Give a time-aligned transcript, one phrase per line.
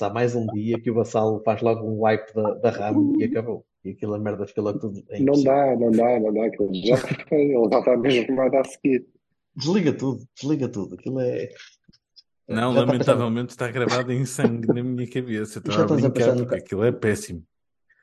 [0.00, 3.24] Passar mais um dia que o Vassalo faz logo um wipe da, da RAM e
[3.24, 3.64] acabou.
[3.84, 5.02] E aquela merda fica logo tudo.
[5.10, 6.46] É Não dá, não dá, não dá.
[6.46, 6.96] aquilo Já
[7.30, 9.06] ele já está mesmo mais a seguir.
[9.54, 10.94] Desliga tudo, desliga tudo.
[10.94, 11.48] Aquilo é.
[12.48, 15.60] Não, Já está lamentavelmente está gravado em sangue na minha cabeça.
[15.64, 17.42] Eu Já Estava a estás a brincar pensar no aquilo é péssimo.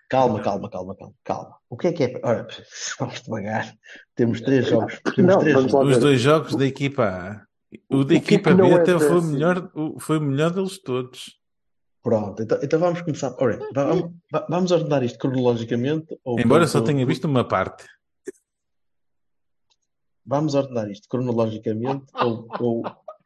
[0.09, 1.55] Calma, calma, calma, calma, calma.
[1.69, 2.21] O que é que é?
[2.23, 2.47] Ora,
[2.99, 3.73] vamos devagar.
[4.15, 4.99] Temos três jogos.
[5.15, 5.95] Temos Não, três jogos.
[5.95, 7.47] Os dois jogos da equipa A.
[7.89, 9.99] O da O que é equipa que não B é até foi o melhor, o-
[9.99, 11.37] foi o melhor deles todos.
[12.09, 13.35] Pronto, então, então vamos começar.
[13.37, 16.17] Ora, vamos, va- vamos ordenar isto cronologicamente?
[16.23, 17.83] Ou Embora por- só tenha visto uma parte.
[20.25, 22.83] Vamos ordenar isto cronologicamente ou, ou,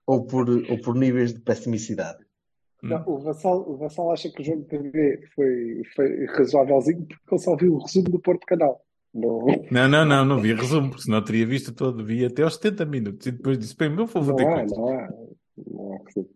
[0.08, 2.24] ou, por, ou por níveis de pessimicidade?
[2.82, 7.36] Não, o Vassal, o Vassal acha que o jogo de TV foi, foi razoávelzinho porque
[7.36, 8.84] ele só viu o resumo do Porto Canal.
[9.14, 12.56] Não, Não, não, não, não vi resumo, porque senão teria visto todo, vi até aos
[12.56, 14.76] 70 minutos e depois disse: bem, meu favor, não há, coisa.
[14.76, 15.10] não há.
[15.68, 16.30] Não há resumo.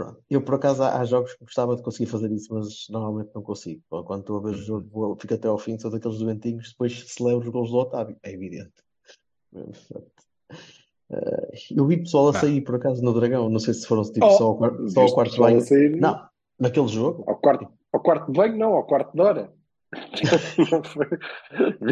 [0.00, 0.22] Pronto.
[0.30, 3.42] Eu, por acaso, há, há jogos que gostava de conseguir fazer isso, mas normalmente não
[3.42, 3.82] consigo.
[3.88, 7.04] Quando estou a ver o jogo, vou, fico até ao fim, sou daqueles doentinhos, depois
[7.12, 8.16] celebro os gols do Otávio.
[8.22, 8.72] É evidente.
[11.12, 13.48] Eh, Eu vi pessoal a sair, por acaso, no Dragão.
[13.48, 15.60] Não sei se foram tipo, Oh, só ao, só ao quarto banho.
[15.60, 15.96] sair?
[15.96, 16.24] Não,
[16.56, 17.24] naquele jogo.
[17.26, 19.52] Ao quarto, ao quarto de banho, não, ao quarto de hora.
[20.70, 21.08] Não foi.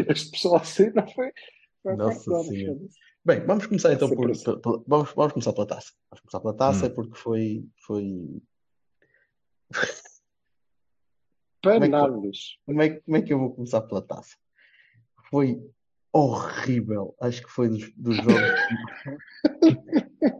[0.07, 1.33] Este pessoal a sair não foi.
[1.83, 2.43] Nossa.
[2.43, 2.79] Senhora.
[3.25, 5.91] Bem, vamos começar então por, por- por- vamos, vamos começar pela taça.
[6.09, 6.93] Vamos começar pela taça Hum.
[6.95, 8.41] porque foi, foi...
[11.61, 11.89] Como é que?
[11.91, 12.59] Panados.
[12.65, 14.35] Como é, que- como é que eu vou começar pela taça?
[15.29, 15.61] Foi
[16.13, 17.13] horrível.
[17.21, 18.31] Acho que foi dos, dos jogos.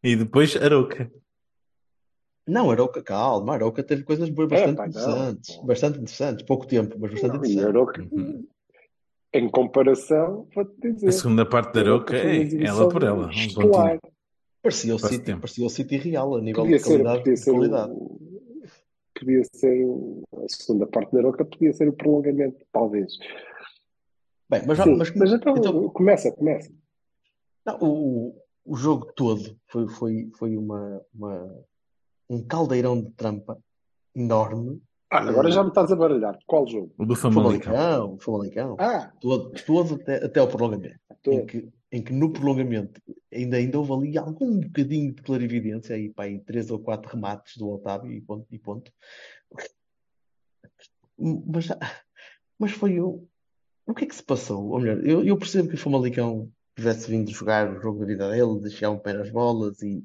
[0.00, 1.10] E depois Aroca.
[2.46, 3.54] Não, Arouca, calma.
[3.54, 4.88] Arouca teve coisas boas, É, bastante pá, não.
[4.90, 5.56] interessantes.
[5.64, 6.46] Bastante interessantes.
[6.46, 7.66] Pouco tempo, mas bastante Não, interessantes.
[7.68, 8.46] Aroca, Uhum.
[9.32, 11.12] Em comparação, vou-te A dizer.
[11.12, 13.26] segunda parte da Aroca é ela por ela.
[13.28, 13.98] Um.
[14.62, 17.18] Parecia o City, parecia o City real a nível Podia de ser, qualidade.
[17.18, 17.92] podia de ser qualidade.
[17.92, 18.20] o,
[19.18, 19.86] podia ser
[20.34, 23.12] a segunda parte da Aroca, podia ser o prolongamento, talvez.
[24.50, 26.72] Bem, mas, já- Sim, mas, mas então, então, começa, começa.
[27.66, 31.54] não, o, o jogo todo foi, foi, foi uma, uma,
[32.30, 33.58] um caldeirão de trampa
[34.16, 34.80] enorme.
[35.10, 36.38] Ah, agora já me estás a baralhar.
[36.46, 36.92] Qual jogo?
[36.98, 37.72] O do Famalicão.
[37.72, 38.76] Famalicão, Famalicão.
[38.78, 40.98] Ah, Todo, todo até, até ao prolongamento.
[41.26, 43.00] Em que, em que no prolongamento
[43.32, 47.56] ainda, ainda houve ali algum bocadinho de clarividência, aí, pá, aí três ou quatro remates
[47.56, 48.46] do Otávio e ponto.
[48.52, 48.92] E ponto.
[51.18, 51.68] Mas,
[52.58, 53.26] mas foi o.
[53.86, 54.68] O que é que se passou?
[54.68, 58.30] Ou melhor, eu, eu percebo que o Famalicão tivesse vindo jogar o jogo da vida
[58.30, 60.04] dele, de chegar um pé nas bolas, e...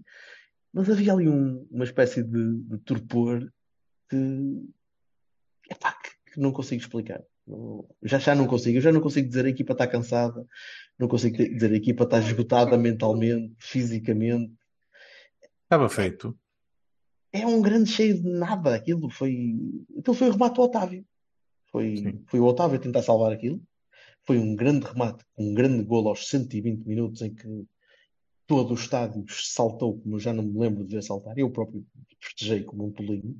[0.74, 3.46] mas havia ali um- uma espécie de, de torpor
[4.10, 4.70] que,
[5.74, 5.94] epá,
[6.32, 7.22] que, não consigo explicar.
[8.02, 8.78] Já já não consigo.
[8.78, 10.46] Eu já não consigo dizer a equipa está cansada,
[10.98, 14.54] não consigo dizer a equipa está esgotada mentalmente, fisicamente.
[15.64, 16.38] Estava feito.
[17.32, 18.76] É um grande cheio de nada.
[18.76, 19.56] Aquilo foi,
[19.98, 21.06] aquilo foi o remate do Otávio.
[21.72, 22.24] Foi, Sim.
[22.28, 23.62] foi o Otávio a tentar salvar aquilo.
[24.26, 27.66] Foi um grande remate, um grande golo aos 120 minutos em que
[28.48, 31.38] todo o estádio saltou, como eu já não me lembro de ver saltar.
[31.38, 31.86] Eu próprio
[32.22, 33.36] festejei como um tolinho.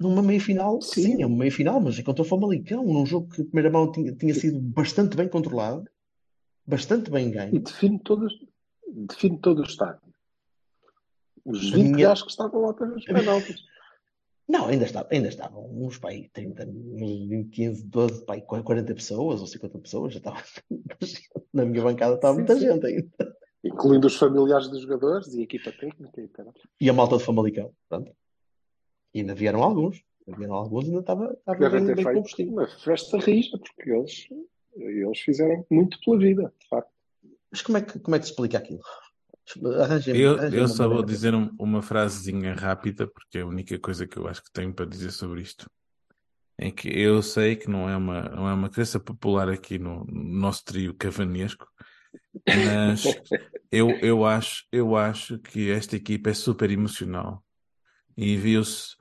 [0.00, 1.02] Numa meia-final, Sim.
[1.02, 3.90] sim, é uma meia-final, mas é contra o Famalicão, num jogo que a primeira mão
[3.90, 5.84] tinha, tinha sido bastante bem controlado,
[6.64, 7.60] bastante bem E ganho.
[7.60, 8.28] define todo,
[8.86, 10.00] define todo o estádio.
[11.44, 13.56] Os A 20 minha- gajos que estavam lá para os penaltis.
[14.48, 18.40] Não, ainda estava, ainda estavam uns pá, aí 30, uns 20, 15, 12, pá, aí
[18.40, 20.42] 40 pessoas ou 50 pessoas, já estava
[21.52, 22.60] na minha bancada estava Sim, muita sim.
[22.72, 23.36] gente ainda.
[23.62, 26.30] Incluindo os familiares dos jogadores e a equipa técnica e.
[26.80, 28.10] E a malta de Famalicão, pronto.
[29.14, 32.52] E ainda vieram alguns, ainda vieram alguns, ainda estava, estava bem, bem feito combustível.
[32.52, 34.28] uma festa rija, porque eles,
[34.76, 36.90] eles fizeram muito pela vida, de facto.
[37.50, 38.80] Mas como é que, como é que se explica aquilo?
[39.80, 44.06] Arranjem-me, Eu, eu só vou dizer um- uma frasezinha rápida, porque é a única coisa
[44.06, 45.66] que eu acho que tenho para dizer sobre isto.
[46.58, 50.04] É que eu sei que não é uma, não é uma crença popular aqui no,
[50.04, 51.66] no nosso trio cavanesco,
[52.46, 53.02] mas
[53.72, 57.42] eu, eu, acho, eu acho que esta equipa é super emocional
[58.16, 58.96] e viu-se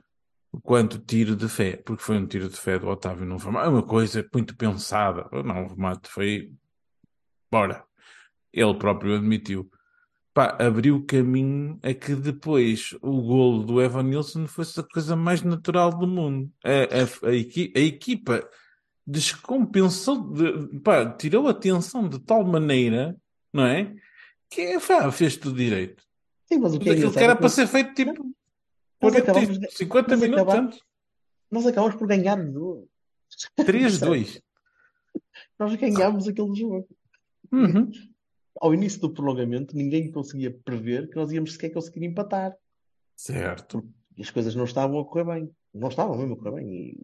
[0.63, 3.83] quanto tiro de fé, porque foi um tiro de fé do Otávio, não foi uma
[3.83, 5.27] coisa muito pensada.
[5.43, 6.51] Não, o remate foi.
[7.51, 7.83] Bora.
[8.53, 9.69] Ele próprio admitiu.
[10.33, 15.41] Pá, abriu caminho a que depois o golo do Evan Nilsson fosse a coisa mais
[15.41, 16.51] natural do mundo.
[16.63, 18.47] A, a, a, equi- a equipa
[19.05, 23.15] descompensou, de, pá, tirou a tensão de tal maneira,
[23.51, 23.93] não é?
[24.49, 26.03] Que pá, fez tudo direito.
[26.45, 28.31] Sim, mas o que é Aquilo que era é para ser feito tipo
[28.99, 30.85] 40, acabamos de- 50 nós minutos acabamos- antes.
[31.51, 32.89] nós acabamos por ganhar o jogo.
[33.57, 34.41] 3-2.
[35.59, 36.87] Nós ganhámos aquele jogo.
[37.51, 37.91] Uhum.
[38.61, 42.55] Ao início do prolongamento, ninguém conseguia prever que nós íamos sequer conseguir empatar.
[43.15, 43.87] Certo.
[44.15, 45.51] E as coisas não estavam a correr bem.
[45.73, 46.95] Não estavam mesmo a correr bem.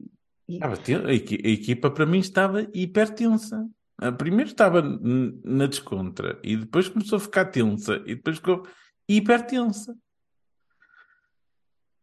[0.47, 3.67] E, Estava ten- a, equi- a equipa para mim estava hipertensa.
[3.97, 8.67] A Primeiro estava na descontra e depois começou a ficar tensa e depois ficou
[9.07, 9.95] hipertensa.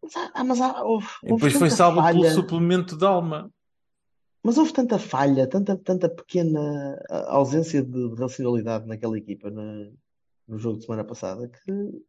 [0.02, 2.30] Mas, há- mas há- houve, houve depois foi salvo pelo falha.
[2.34, 3.50] suplemento de alma.
[4.42, 6.98] Mas houve tanta falha, tanta, tanta pequena
[7.28, 9.90] ausência de, de racionalidade naquela equipa na-
[10.48, 12.02] no jogo de semana passada que,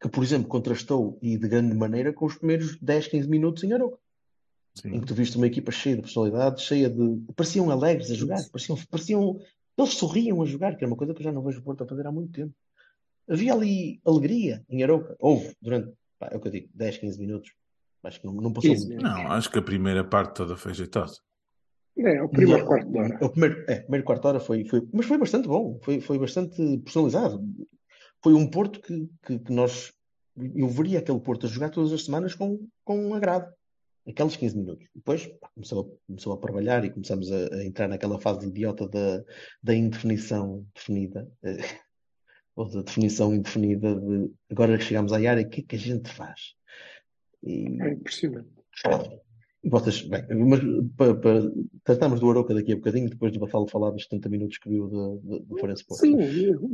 [0.00, 3.72] que, por exemplo, contrastou e de grande maneira com os primeiros 10, 15 minutos em
[3.72, 3.98] Aroca,
[4.84, 7.20] em que tu viste uma equipa cheia de personalidade, cheia de.
[7.34, 9.40] pareciam alegres a jogar, pareciam, pareciam.
[9.76, 11.82] Eles sorriam a jogar, que é uma coisa que eu já não vejo o Porto
[11.82, 12.54] a fazer há muito tempo.
[13.28, 15.16] Havia ali alegria em Aroca.
[15.18, 17.52] Houve durante, pá, é o que eu digo, 10, 15 minutos.
[18.02, 19.02] Acho que não, não passou 15 muito.
[19.02, 21.20] Não, acho que a primeira parte toda foi jeitosa.
[21.98, 23.18] É, o primeiro Não, quarto de hora.
[23.20, 26.00] O primeiro, é, o primeiro quarto de hora foi, foi, mas foi bastante bom, foi,
[26.00, 27.44] foi bastante personalizado.
[28.22, 29.92] Foi um Porto que, que, que nós,
[30.54, 33.52] eu veria aquele Porto a jogar todas as semanas com, com um agrado,
[34.08, 34.86] aqueles 15 minutos.
[34.94, 38.88] Depois pá, começou, a, começou a trabalhar e começamos a, a entrar naquela fase idiota
[38.88, 39.24] da,
[39.60, 41.28] da indefinição definida,
[42.58, 45.78] ou da definição indefinida de agora que chegamos à área, o que é que a
[45.78, 46.56] gente faz?
[47.42, 48.48] E, É impressionante.
[49.62, 50.60] e vocês, bem, mas
[50.96, 51.52] para, para
[51.84, 54.88] tratarmos do Aroca daqui a bocadinho, depois do Bafalo falar dos 70 minutos que viu
[54.88, 56.00] do, Farense Porto.
[56.00, 56.16] Sim,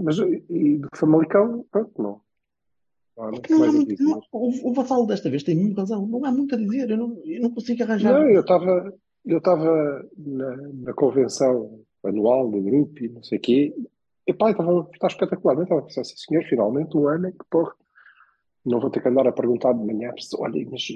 [0.03, 2.21] mas e do Famalicão, pronto, não.
[3.17, 6.59] Não muito não muito, o, o desta vez tem mesmo razão, não há muito a
[6.59, 8.13] dizer, eu não, eu não consigo arranjar.
[8.13, 8.93] Não, eu estava
[9.25, 13.75] eu estava na, na convenção anual do grupo e não sei o quê.
[14.27, 15.63] E pá, estava está espetacular.
[15.63, 17.75] Estava a pensar, sim, senhor, finalmente um ano que, porra,
[18.65, 20.89] não vou ter que andar a perguntar de manhã, olha, mas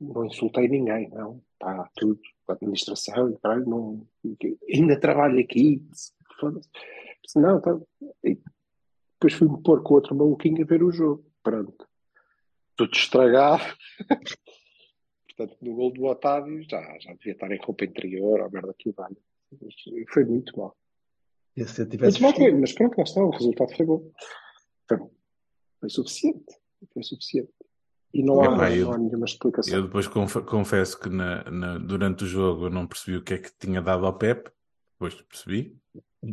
[0.00, 1.42] não insultei ninguém, não.
[1.52, 4.06] Está tudo, a administração, caralho, não,
[4.72, 5.86] ainda trabalho aqui.
[6.40, 6.68] Foda-se.
[7.36, 7.78] Não, tá.
[8.24, 8.38] E
[9.14, 11.24] depois fui-me pôr com outro maluquinho a ver o jogo.
[11.42, 11.86] Pronto.
[12.76, 13.62] Tudo estragado.
[15.26, 18.92] Portanto, no gol do Otávio já, já devia estar em roupa interior, ou merda que.
[18.96, 19.74] Mas
[20.08, 20.76] Foi muito mal.
[21.56, 24.02] Se eu tivesse vestido- foi, mas pronto, lá está, o resultado foi bom.
[24.88, 24.98] Foi,
[25.80, 26.44] foi suficiente.
[26.92, 27.50] Foi suficiente.
[28.14, 29.74] E não há, Epá, eu- não há nenhuma explicação.
[29.74, 33.34] Eu depois conf- confesso que na- na- durante o jogo eu não percebi o que
[33.34, 34.50] é que tinha dado ao Pep.
[34.98, 35.76] Depois percebi.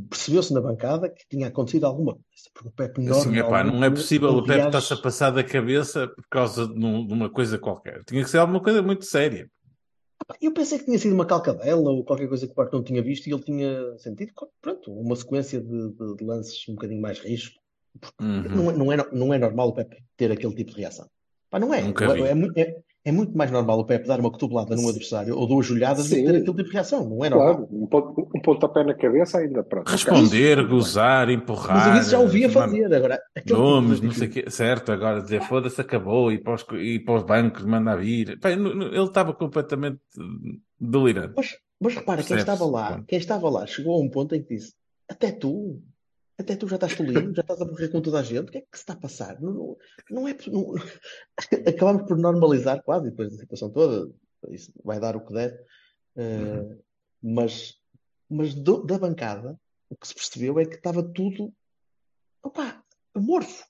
[0.09, 3.89] percebeu-se na bancada que tinha acontecido alguma coisa, porque o Pepe Assim, epá, não é
[3.89, 7.57] possível o Pep estar-se a passar da cabeça por causa de, um- de uma coisa
[7.57, 8.03] qualquer.
[8.05, 9.49] Tinha que ser alguma coisa muito séria.
[10.41, 13.01] Eu pensei que tinha sido uma calcadela ou qualquer coisa que o Porto não tinha
[13.01, 14.31] visto e ele tinha sentido,
[14.61, 17.59] pronto, uma sequência de, de- de lances um bocadinho mais risco.
[18.21, 18.43] Uhum.
[18.43, 21.09] Não, é- não, é, não é normal o Pepe ter aquele tipo de reação.
[21.49, 21.81] Pá, não é.
[22.27, 25.47] É, muito- é- é muito mais normal o Pepe dar uma cotovelada num adversário ou
[25.47, 27.09] duas olhadas e ter aquele tipo de reação.
[27.09, 27.55] Não é normal.
[27.55, 29.89] Claro, um, ponto, um pontapé na cabeça ainda, pronto.
[29.89, 31.95] Responder, gozar, Mas empurrar.
[31.95, 32.93] eu isso já ouvia fazer.
[32.93, 34.45] Agora, tipo Nomes, não sei o quê.
[34.49, 38.37] Certo, agora dizer foda-se, acabou, e para os, e para os bancos manda vir.
[38.57, 41.33] Nu- ele estava completamente eh, delirante.
[41.35, 44.55] Mas, mas repara, quem estava lá, quem estava lá chegou a um ponto em que
[44.55, 44.73] disse:
[45.09, 45.81] Até tu,
[46.39, 48.57] até tu já estás tolindo, já estás a morrer com toda a gente, o que
[48.59, 49.39] é que se está a passar?
[49.41, 49.77] Não, não,
[50.09, 50.35] não é.
[50.47, 50.73] não-
[51.67, 54.11] Acabamos por normalizar quase depois da situação toda.
[54.49, 55.65] Isso vai dar o que der.
[56.15, 56.77] Eh,
[57.21, 57.75] mas
[58.29, 61.51] mas do- da bancada, o que se percebeu é que estava tudo
[62.43, 63.65] opá, amorfo,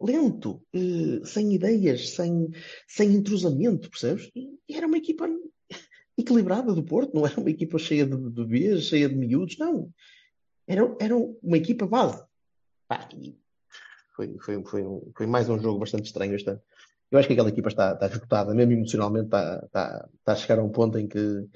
[0.00, 2.50] lento, eh, sem ideias, sem,
[2.88, 4.30] sem entrosamento, percebes?
[4.34, 5.26] E, e era uma equipa
[6.18, 9.90] equilibrada do Porto, não era uma equipa cheia de bebês, cheia de miúdos, não.
[10.66, 12.22] Era, era uma equipa base.
[12.88, 13.08] Pá,
[14.14, 16.60] foi, foi, foi, um- foi mais um jogo bastante estranho este ano.
[17.10, 20.58] Eu acho que aquela equipa está, está esgotada, mesmo emocionalmente, está, está, está a chegar
[20.58, 21.46] a um ponto em que,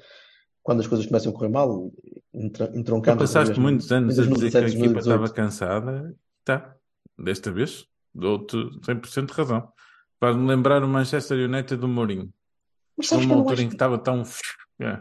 [0.62, 1.90] quando as coisas começam a correr mal,
[2.34, 3.18] entroncamos.
[3.22, 5.34] passaste vez muitos anos a dizer que a 2017, equipa estava 2018.
[5.34, 6.14] cansada.
[6.44, 6.76] Tá.
[7.18, 9.72] Desta vez, dou-te 100% de razão.
[10.20, 12.32] Para me lembrar o Manchester United do Mourinho.
[12.96, 14.22] Mas sabes que Numa altura acho em que estava tão.
[14.80, 15.00] É.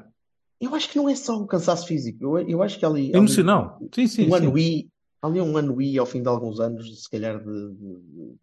[0.60, 2.24] Eu acho que não é só o cansaço físico.
[2.24, 3.80] Eu, eu acho que ali, há ali Emocional.
[3.94, 4.90] Sim, sim, um anuí,
[5.22, 8.36] há ali um anuí ao fim de alguns anos, se calhar de, de-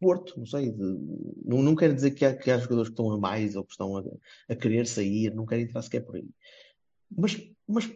[0.00, 0.98] Porto, não sei, de-
[1.44, 3.72] não, não quero dizer que há, que há jogadores que estão a mais ou que
[3.72, 4.02] estão a,
[4.48, 6.26] a querer sair, não quero entrar sequer por aí.
[7.14, 7.38] Mas,
[7.68, 7.86] mas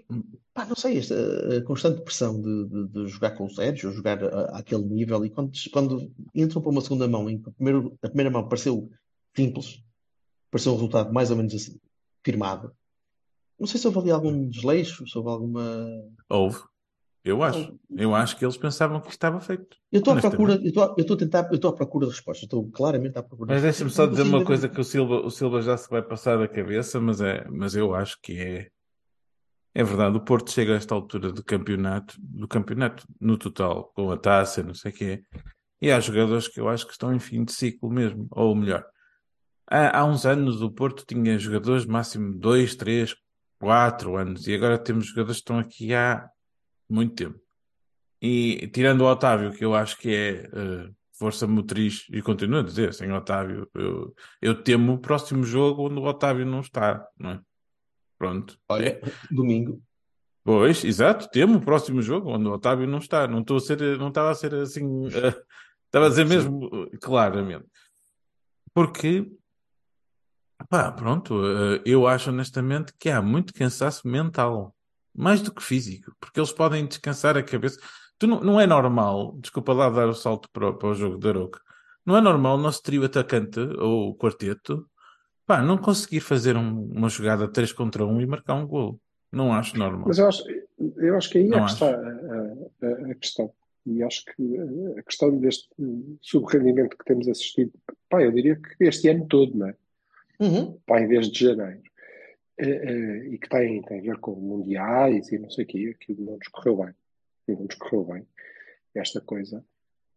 [0.52, 1.14] pá, não sei, esta
[1.56, 5.30] a constante pressão de, de, de jogar com o Sérgio, jogar a, àquele nível, e
[5.30, 8.90] quando, quando entram para uma segunda mão, em que o primeiro, a primeira mão pareceu
[9.34, 9.82] simples,
[10.50, 11.80] pareceu um resultado mais ou menos assim,
[12.24, 12.72] firmado.
[13.58, 15.86] Não sei se houve ali algum desleixo, se houve alguma.
[16.28, 16.58] Houve.
[17.22, 17.78] Eu acho.
[17.96, 19.76] Eu acho que eles pensavam que estava feito.
[19.90, 22.06] Eu estou à procura, eu estou, a- eu estou a tentar, eu estou à procura
[22.06, 24.84] de respostas, estou claramente à procura Mas de deixa-me só dizer uma coisa que o
[24.84, 28.38] Silva, o Silva já se vai passar da cabeça, mas, é, mas eu acho que
[28.38, 28.68] é,
[29.74, 30.16] é verdade.
[30.16, 34.62] O Porto chega a esta altura do campeonato, do campeonato no total, com a taça,
[34.62, 35.24] não sei o quê,
[35.80, 38.84] e há jogadores que eu acho que estão em fim de ciclo mesmo, ou melhor.
[39.66, 43.14] Há, há uns anos o Porto tinha jogadores máximo dois, três,
[43.58, 46.28] quatro anos, e agora temos jogadores que estão aqui há
[46.88, 47.40] muito tempo.
[48.20, 52.62] E tirando o Otávio, que eu acho que é eh, força motriz, e continuo a
[52.62, 57.30] dizer, sem Otávio, eu, eu temo o próximo jogo onde o Otávio não está, não
[57.30, 57.40] é?
[58.18, 58.58] Pronto.
[58.68, 59.82] Olha, domingo.
[60.42, 63.26] Pois, exato, temo o próximo jogo onde o Otávio não está.
[63.26, 65.42] Não estou a ser, não estava a ser assim, eh,
[65.86, 67.66] estava a dizer mesmo eh, claramente.
[68.74, 69.30] Porque,
[70.68, 74.74] pá, pronto, eh, eu acho honestamente que há muito cansaço mental,
[75.14, 77.78] mais do que físico, porque eles podem descansar a cabeça.
[78.18, 81.18] Tu não, não é normal, desculpa lá dar o salto para, o- para o jogo
[81.18, 81.60] da Aroca,
[82.06, 84.88] não é normal o nosso trio atacante ou quarteto,
[85.46, 89.00] pá, não conseguir fazer um- uma jogada 3 contra 1 e marcar um golo.
[89.32, 90.04] Não acho normal.
[90.06, 90.42] Mas eu acho,
[90.96, 93.52] eu acho que aí é Não que está a, a- a questão.
[93.86, 94.56] E acho que
[94.98, 95.68] a questão deste
[96.22, 97.72] subrendimento que temos assistido,
[98.08, 99.74] pá, eu diria que este ano todo, não é?
[100.40, 100.78] Uhum.
[101.08, 101.82] Vez de janeiro.
[102.56, 105.96] Eh, eh, e que tem, tem a ver com mundiais e não sei o quê,
[105.98, 106.94] que não nos correu bem.
[107.48, 108.26] Não nos correu bem,
[108.94, 109.64] esta coisa.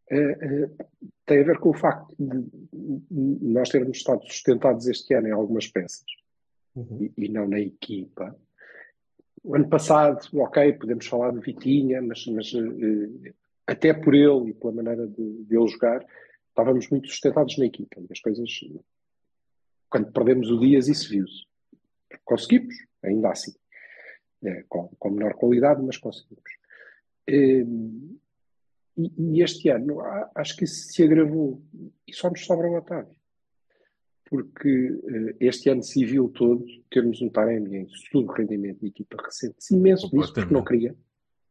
[0.10, 0.70] Eh,
[1.26, 2.46] tem a ver com o facto de
[3.12, 6.06] nós termos estado sustentados este ano em algumas peças
[6.76, 7.10] Uhum.
[7.18, 8.38] e, e não na equipa.
[9.44, 13.34] O ano passado, ok, podemos falar de Vitinha, mas, mas eh,
[13.66, 16.06] até por ele e pela maneira de, de ele jogar,
[16.50, 18.00] estávamos muito sustentados na equipa.
[18.00, 18.50] E as coisas,
[19.90, 21.46] quando perdemos o Dias, isso viu-se.
[22.24, 23.54] Conseguimos, ainda assim.
[24.44, 26.52] Eh, com, com menor qualidade, mas conseguimos.
[27.28, 27.66] Eh,
[28.98, 30.00] e, e este ano,
[30.36, 31.62] acho que isso se agravou.
[32.08, 33.18] E só nos sobra o Otávio
[34.30, 40.10] porque eh, este ano civil todo temos um Taremi em sub-rendimento de equipa recente imenso
[40.10, 40.96] disso, porque não cria,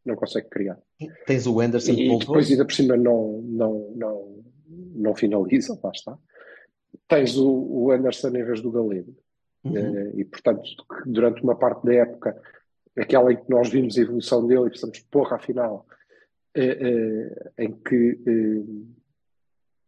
[0.05, 0.79] não consegue criar.
[1.27, 2.29] Tens o Anderson E voltou.
[2.29, 6.19] depois ainda por cima não, não, não, não finaliza, lá está.
[7.09, 9.17] Tens o, o Anderson em vez do Galeno.
[9.65, 9.77] Uhum.
[9.77, 10.63] Eh, e portanto,
[11.05, 12.41] durante uma parte da época,
[12.97, 15.87] aquela em que nós vimos a evolução dele e pensamos, porra, afinal,
[16.55, 18.19] eh, eh, em que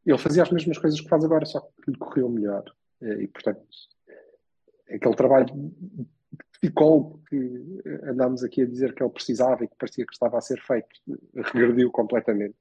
[0.04, 2.64] ele fazia as mesmas coisas que faz agora, só que lhe corriam melhor.
[3.00, 3.60] E, portanto,
[4.90, 5.72] aquele trabalho
[6.52, 7.36] psicólogo que
[8.04, 10.88] andámos aqui a dizer que ele precisava e que parecia que estava a ser feito,
[11.52, 12.56] regrediu completamente.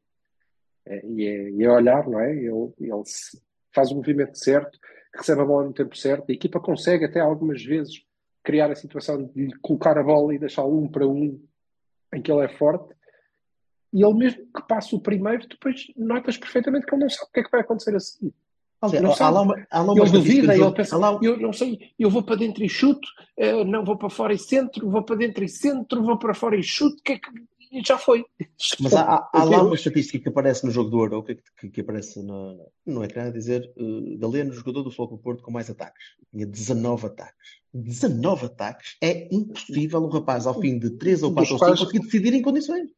[1.06, 2.32] E é, e é olhar, não é?
[2.32, 3.42] Ele, ele se-
[3.78, 4.80] faz o movimento certo,
[5.16, 8.02] recebe a bola no tempo certo, a equipa consegue até algumas vezes
[8.44, 11.40] criar a situação de colocar a bola e deixá-lo um para um
[12.12, 12.96] em que ele é forte.
[13.94, 17.32] E ele mesmo que passe o primeiro, depois notas perfeitamente que ele não sabe o
[17.34, 18.34] que é que vai acontecer a seguir.
[19.02, 21.80] Não há lá uma, há lá uma Ele duvida, ele pensa, lá- eu não sei,
[22.00, 23.08] eu vou para dentro e chuto,
[23.38, 26.56] eh, não vou para fora e centro, vou para dentro e centro, vou para fora
[26.56, 27.30] e chuto, que é que...
[27.78, 28.26] e já foi.
[28.80, 31.82] Mas há, há- lá uma estatística que aparece no jogo do Euro, que, que, que
[31.82, 35.70] aparece no, no ecrã a dizer uh, Galeno, jogador do Futebol do Porto com mais
[35.70, 36.04] ataques.
[36.32, 37.58] Tinha 19 ataques.
[37.74, 38.98] 19 ataques.
[39.02, 42.00] É impossível o rapaz, ao fim de 3 ou 4 ou Dos 5, quais- conseguir
[42.06, 42.90] decidir em condições.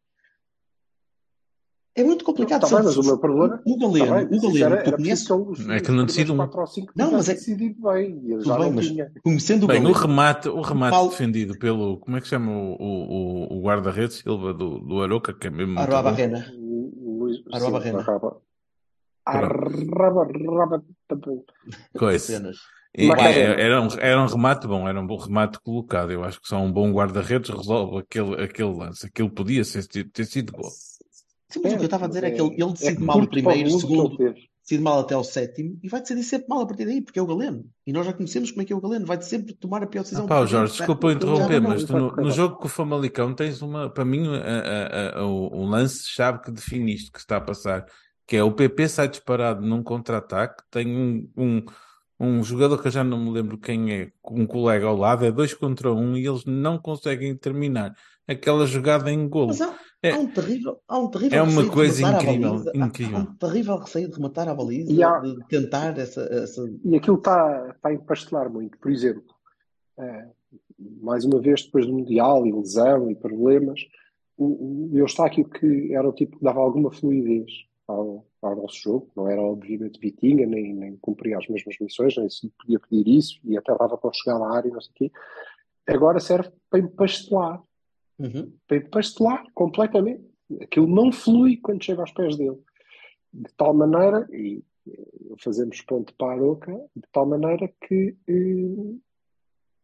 [1.99, 2.63] É muito complicado.
[2.63, 4.87] Está bem, Sabe- mas o meu problema- O Galeno, Tá bem, o Galeno, era, tu
[4.87, 8.21] era conheces, preciso que ele, É que não um- cinco Não, mas é- decidido bem,
[8.23, 9.11] e já bem, não mas tinha.
[9.23, 12.29] conhecendo o Bem, o Galeno, remate, o remate Paulo- defendido pelo, como é que se
[12.31, 15.81] chama o, o, o- o guarda-redes Silva do, do Aroca, que é mesmo bom.
[16.03, 16.45] Barrena.
[16.57, 17.99] O- o Arroba Barrena.
[17.99, 18.37] Arroba.
[19.25, 20.83] Arroba, arroba.
[21.97, 22.51] Coisa.
[22.97, 23.55] E- Macarena.
[23.55, 26.11] e- era, um, era um remate bom, era um bom remate colocado.
[26.11, 29.05] Eu acho que só um bom guarda-redes resolve aquele, aquele lance.
[29.05, 30.69] Aquilo podia ser, ter sido gol.
[31.49, 33.19] Sim, mas o que eu estava a dizer é que ele, ele decide é mal
[33.19, 34.17] o primeiro, ele segundo,
[34.61, 37.21] decide mal até ao sétimo e vai decidir sempre mal a partir daí, porque é
[37.21, 37.65] o Galeno.
[37.87, 40.03] E nós já conhecemos como é que é o Galeno, vai sempre tomar a pior
[40.03, 40.25] decisão.
[40.25, 43.61] Ah, pá, Jorge, desculpa eu interromper, mas tu no, no jogo com o Famalicão tens
[43.63, 47.41] uma, para mim, a- a- a- o, o lance-chave que define isto que está a
[47.41, 47.85] passar,
[48.27, 51.65] que é o PP sai disparado num contra-ataque, tem um, um,
[52.19, 55.31] um jogador que eu já não me lembro quem é, um colega ao lado, é
[55.31, 57.95] dois contra um e eles não conseguem terminar
[58.31, 59.47] aquela jogada em golo.
[59.47, 62.51] Mas há, É- há um terrível, há um terrível É uma receio de coisa incrível,
[62.51, 62.71] baliza.
[62.73, 63.17] Há- incrível.
[63.17, 66.61] Há um terrível receio de rematar à baliza, E há- de tentar essa, essa...
[66.85, 68.77] E aquilo está está a empastelar muito.
[68.77, 69.23] Por exemplo,
[69.97, 70.27] eh,
[71.01, 73.81] mais uma vez, depois do Mundial e lesão e problemas,
[74.37, 77.51] o, o Eustáquio, que era o tipo que dava alguma fluidez
[77.85, 82.29] ao, ao nosso jogo, não era obviamente Vitinha, nem, nem cumpria as mesmas missões, nem
[82.29, 84.93] se podia pedir isso, e até dava para chegar à área e não sei o
[84.95, 85.11] quê.
[85.87, 87.61] Agora serve para empastelar,
[88.19, 88.51] Uhum.
[88.67, 90.23] para empastelar completamente.
[90.61, 92.57] Aquilo não flui quando chega aos pés dele.
[93.31, 95.07] De tal maneira, e eh,
[95.39, 98.95] fazemos ponto para a Aroca, de tal maneira que eh,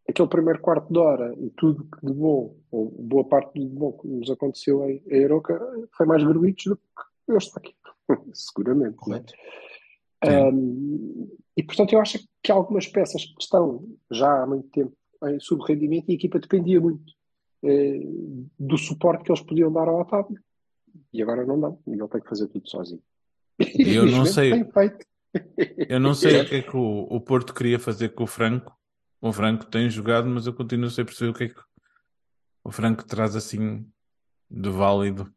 [0.10, 4.08] aquele primeiro quarto de hora e tudo de bom, ou boa parte de bom que
[4.08, 5.60] nos aconteceu em, em Aroca,
[5.96, 6.82] foi mais gratuito do que
[7.28, 7.76] eu estou aqui.
[8.34, 8.96] Seguramente.
[8.96, 8.98] é?
[8.98, 9.34] Correto.
[10.26, 14.94] Um, e portanto, eu acho que algumas peças que estão já há muito tempo
[15.26, 17.14] em subrendimento e a equipa dependia muito
[17.66, 18.00] eh,
[18.60, 20.40] do suporte que eles podiam dar ao Otávio.
[21.12, 23.02] E agora não dão, e ele tem que fazer tudo sozinho.
[23.60, 24.52] E eu não sei-.
[25.90, 28.74] Eu não sei o que é que o, o Porto queria fazer com o Franco.
[29.22, 31.62] O Franco tem jogado, mas eu continuo sem perceber o que é que
[32.64, 33.86] o Franco traz assim
[34.50, 35.32] de válido.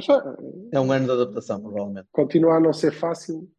[0.00, 0.36] Já,
[0.72, 2.08] É um ano de adaptação, provavelmente.
[2.12, 3.50] continua a não ser fácil.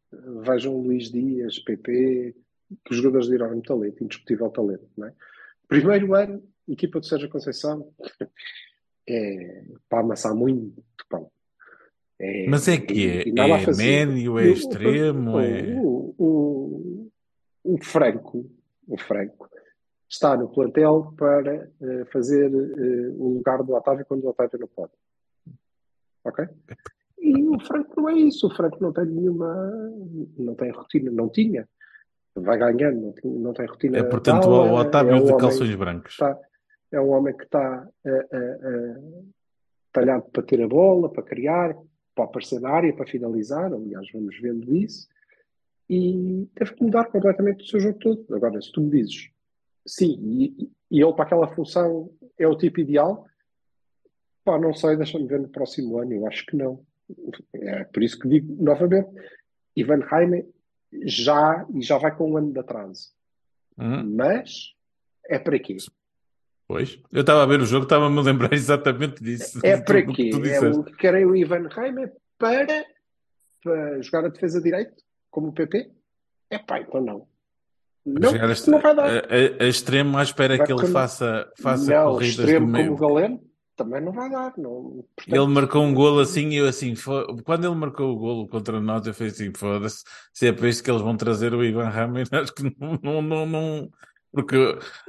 [0.42, 2.34] Vejam Luís Dias, PP,
[2.84, 4.88] que os jogadores de enorme talento, indiscutível talento.
[4.96, 5.14] Não é?
[5.70, 7.88] Primeiro ano, equipa de Sérgio Conceição,
[9.08, 11.30] é para amassar muito pão.
[12.18, 15.74] É, Mas é que é, é médio, é extremo, o, é...
[15.80, 17.10] o, o,
[17.62, 18.50] o Franco,
[18.86, 19.48] o Franco
[20.08, 24.66] está no plantel para eh, fazer eh, o lugar do Otávio quando o Otávio não
[24.66, 24.92] pode.
[26.24, 26.44] Ok?
[27.20, 28.48] E o Franco não é isso.
[28.48, 29.70] O Franco não tem nenhuma.
[30.36, 31.12] Não tem rotina.
[31.12, 31.68] Não tinha.
[32.34, 33.98] Vai ganhando, não, tinha- não tem rotina.
[33.98, 36.12] É, portanto, de o, o Otávio é um de calções brancos.
[36.12, 36.38] está-
[36.92, 39.22] é um homem que está eh, eh, eh,
[39.92, 41.76] talhado para ter a bola, para criar,
[42.14, 43.72] para aparecer na área, para finalizar.
[43.72, 45.08] Aliás, vamos vendo isso.
[45.88, 48.24] E teve que mudar completamente o seu jogo todo.
[48.34, 49.30] Agora, se tu me dizes,
[49.86, 53.26] sim, e, e ele para aquela função é o tipo ideal,
[54.44, 56.12] pá, não sei, deixa-me ver no próximo ano.
[56.12, 56.80] Eu acho que não.
[57.54, 59.08] É por isso que digo novamente:
[59.76, 60.44] Ivan Jaime
[61.04, 63.08] já, e já vai com um ano de atraso.
[63.78, 64.74] Hum, Mas
[65.26, 65.76] é para quê?
[66.66, 66.98] pois.
[67.12, 69.58] Eu estava a ver o jogo, estava-me a lembrar exatamente disso.
[69.64, 70.30] É do para que quê?
[70.30, 72.84] tu É o que querem o Ivan Reimer para,
[73.62, 75.90] para jogar a defesa direito, como o PP?
[76.50, 77.28] É pá, então não.
[78.04, 79.04] Não, a, não vai dar.
[79.04, 82.66] a, a- a extremo à espera Vai que ele faça, faça não, corridas do extremo
[82.66, 82.96] meio.
[82.96, 83.49] como o Galeno,
[83.84, 84.52] também não vai dar.
[84.58, 85.04] Não.
[85.16, 86.94] Portanto, Ele marcou um golo assim e eu assim,
[87.44, 90.84] quando ele marcou o golo contra nós, eu falei assim, foda-se, se é para isto
[90.84, 93.90] que eles vão trazer o Ivan Ramen, acho que não, não, não, não-
[94.32, 94.56] porque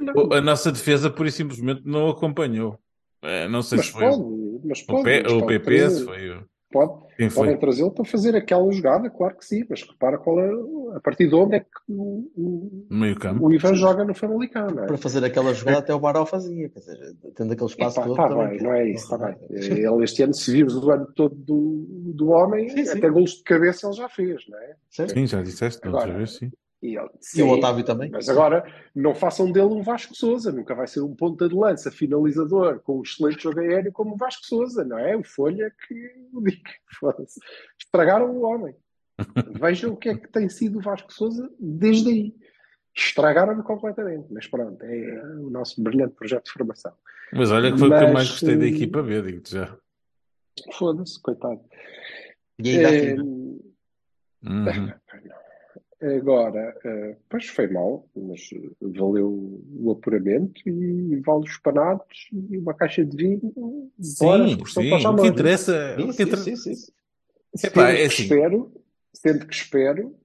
[0.00, 0.32] não.
[0.32, 2.78] a nossa defesa pura e simplesmente não acompanhou.
[3.22, 5.02] Eh, Não sei Mas se foi o, pode, mas o, pode.
[5.04, 9.08] P- mas o PP, se foi o, Pode, quem podem trazê-lo para fazer aquela jogada,
[9.10, 10.50] claro que sim, mas repara qual é,
[10.96, 13.46] a partir de onde é que o, o, No meio campo.
[13.46, 14.86] o Ivan joga no Famalicão, é?
[14.86, 18.16] Para fazer aquela jogada até o Baró fazia, quer dizer, tendo aquele espaço Epá, todo
[18.16, 18.48] tá também.
[18.48, 19.36] bem, não é dizer, isso, está bem.
[19.50, 22.98] Ele este ano, se vires o ano todo do, do homem, Sim, sim.
[22.98, 24.74] até golos de cabeça ele já fez, não é?
[24.90, 26.50] Sim, já disseste, da outra Agora, vez, sim.
[26.82, 28.10] E, ele, E o Otávio também.
[28.10, 28.64] mas agora
[28.94, 32.98] não façam dele um Vasco Souza, nunca vai ser um ponta de lança finalizador com
[32.98, 35.16] um excelente jogo aéreo como o Vasco Souza, não é?
[35.16, 35.94] O Folha que
[36.32, 36.42] o.
[37.78, 38.74] Estragaram o homem.
[39.60, 42.34] Vejam o que é que tem sido o Vasco Souza desde aí.
[42.94, 46.92] Estragaram-no completamente, mas pronto, é o nosso brilhante projeto de formação.
[47.32, 49.52] Mas olha que foi o que eu Mas, mais gostei da hum, equipa B, digo-te
[49.52, 49.78] já.
[50.72, 51.60] Foda-se, coitado.
[52.58, 53.22] E ainda assim, Eh, né?
[54.44, 54.92] Uhum.
[56.02, 62.58] Agora, eh, pois foi mal, mas eh, valeu o apuramento e vale os panados e
[62.58, 63.52] uma caixa de vinho.
[64.18, 66.92] Bora, Sim, excursão sim, o que interessa, Sim, o que sim, interessa, sim, sim, sim.
[67.54, 68.22] Sendo é que assim.
[68.24, 68.72] espero,
[69.14, 70.16] sendo que espero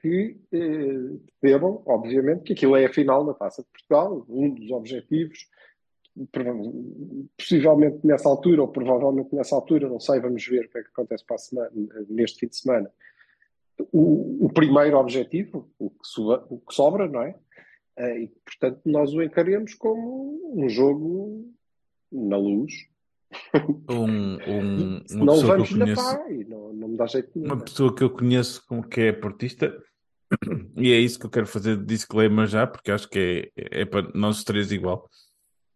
[0.00, 4.70] que eh, percebam, obviamente, que aquilo é a final da Taça de Portugal, um dos
[4.70, 5.46] objetivos,
[7.36, 10.88] possivelmente nessa altura, ou provavelmente nessa altura, não sei, vamos ver o que é que
[10.88, 11.70] acontece para semana,
[12.08, 12.90] neste fim de semana.
[13.92, 17.36] O, o primeiro objetivo, o que, so- o que sobra, não é?
[17.98, 21.50] Eh, E, portanto, nós o encaremos como um jogo
[22.10, 22.72] na luz.
[23.88, 27.06] Um, um, uma não pessoa vamos que eu na conheço, pá não, não me dá
[27.06, 27.52] jeito nenhum.
[27.52, 27.64] uma é?
[27.64, 29.76] pessoa que eu conheço como que é portista,
[30.76, 33.84] e é isso que eu quero fazer de disclaimer já, porque acho que é, é
[33.84, 35.08] para nós três igual.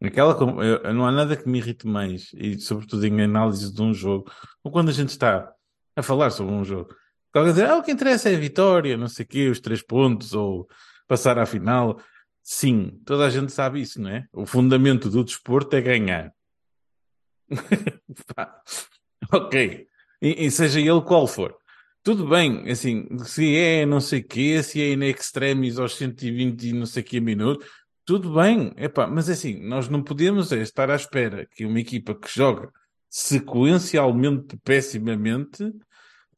[0.02, 0.34] Aquela,
[0.64, 4.30] eu- não há nada que me irrite mais, e sobretudo em análise de um jogo,
[4.64, 5.52] ou quando a gente está
[5.96, 6.94] a falar sobre um jogo,
[7.32, 9.82] Alguém dizer, ah, o que interessa é a vitória, não sei o quê, os três
[9.82, 10.68] pontos, ou
[11.06, 12.00] passar à final.
[12.42, 14.26] Sim, toda a gente sabe isso, não é?
[14.32, 16.32] O fundamento do desporto é ganhar.
[19.32, 19.86] Ok.
[20.20, 21.56] E, e seja ele qual for.
[22.02, 26.68] Tudo bem, assim, se é não sei o quê, se é in extremis aos 120
[26.68, 27.68] e não sei o quê minutos,
[28.04, 32.14] tudo bem, epá, mas assim, nós não podemos é estar à espera que uma equipa
[32.14, 32.72] que joga
[33.08, 35.72] sequencialmente pessimamente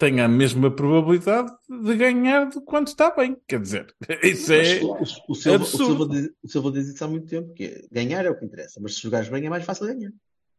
[0.03, 3.37] tenha a mesma probabilidade de ganhar do quanto está bem.
[3.47, 6.09] Quer dizer, isso é o, o Silva, o, Silva absurdo.
[6.09, 8.81] diz, o Silva diz isso há muito tempo, que é, ganhar é o que interessa,
[8.83, 10.11] mas se jogares bem é mais fácil ganhar.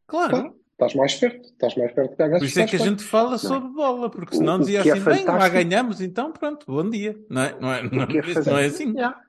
[0.08, 0.56] Claro.
[0.71, 2.39] Estás mais perto, estás mais perto de ganhar.
[2.39, 4.91] Por isso é que a gente fala sobre bola, porque senão O- o dizia é
[4.91, 7.19] assim, bem, lá ganhamos, então pronto, bom dia.
[7.29, 8.91] Não é, não é, não, é isso não é assim.
[8.93, 9.21] Yeah.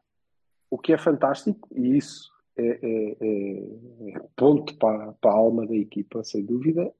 [0.71, 5.67] O que é fantástico, e isso é, é- é- é ponto para, para a alma
[5.67, 6.93] da equipa, sem dúvida,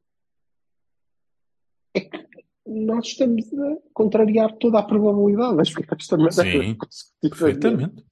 [1.95, 2.34] é que
[2.67, 5.73] nós estamos a contrariar toda a probabilidade das
[6.09, 6.77] da maneira Sim.
[7.21, 8.05] Perfeitamente.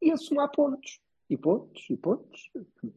[0.00, 1.00] E a somar pontos.
[1.28, 2.50] E pontos, e pontos.
[2.82, 2.92] De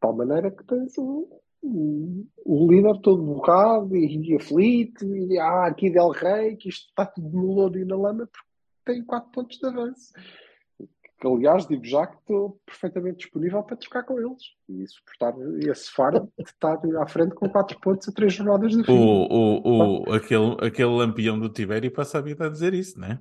[0.00, 1.28] tal maneira que tens o,
[1.62, 6.88] o, o líder todo borrado e, e aflito, e ah, aqui Del Rey, que isto
[6.88, 8.48] está tudo no lodo e na lama, porque
[8.84, 10.12] tem 4 pontos de avanço.
[11.24, 14.42] Que, aliás, digo já que estou perfeitamente disponível para trocar com eles.
[14.68, 15.34] E suportar
[15.66, 18.92] esse fardo de estar à frente com 4 pontos a 3 jornadas de O, fim.
[18.92, 23.18] o, o, aquele, aquele lampião do Tibério passa a vida a dizer isso, não é?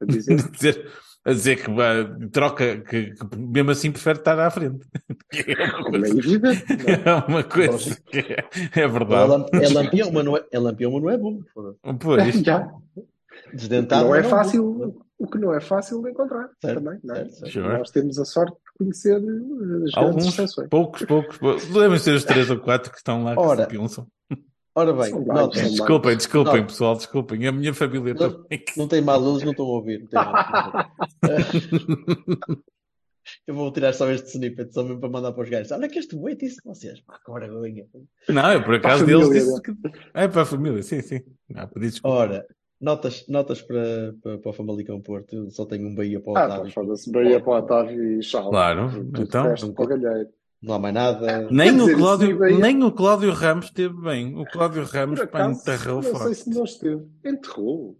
[0.00, 0.90] A dizer, A dizer,
[1.24, 4.84] a dizer que vai, troca, que, que mesmo assim prefere estar à frente.
[5.34, 6.64] É uma como é coisa, evidente.
[6.76, 7.02] não é?
[7.08, 9.32] é uma coisa que é, é É, verdade.
[9.52, 11.40] é lampião, mas não é, é lampião, mas não é bom.
[12.00, 12.72] Pois, Já.
[13.54, 17.14] Desdentado, não é mas fácil, o que não é fácil de encontrar Certo, também, não
[17.14, 17.18] é?
[17.18, 17.52] certo, certo.
[17.52, 17.68] Sure.
[17.78, 20.68] Nós temos a sorte de conhecer as grandes alguns, exceções.
[20.68, 21.66] poucos, poucos, poucos.
[21.68, 24.06] Devem ser os três ou quatro que estão lá que Ora, se pensam.
[24.74, 26.66] Ora bem, nota, são Desculpem, desculpem, Não.
[26.66, 27.46] pessoal, desculpem.
[27.46, 28.64] A minha família Não- também.
[28.76, 30.08] não tem mal, eles não estão a ouvir.
[30.10, 30.72] não mal.
[33.46, 35.70] Eu vou tirar só este snippet, só mesmo para mandar para os gajos.
[35.70, 37.00] Olha que este boi disse vocês.
[37.02, 37.86] Pá, que vergonha.
[38.28, 39.72] Não, eu por acaso deles disse que.
[40.12, 41.20] É para a família, sim, sim.
[41.48, 42.16] Não, pedi desculpa.
[42.16, 42.46] Ora,
[42.82, 45.34] notas, notas para, para, para o Famalicão Porto.
[45.34, 46.72] Eu só tenho um Bahia para o Ah, pá, Otávio.
[46.72, 48.50] foda-se, Bahia para o Otávio e Chal.
[48.50, 49.54] Claro, Tu então.
[50.60, 51.48] Não há mais nada.
[51.50, 54.36] Nem Quer o, Cláudio, sim, nem o Cláudio Ramos esteve bem.
[54.36, 56.34] O Cláudio Ramos acaso, enterrou não sei forte.
[56.36, 57.02] se não esteve.
[57.24, 57.98] Enterrou.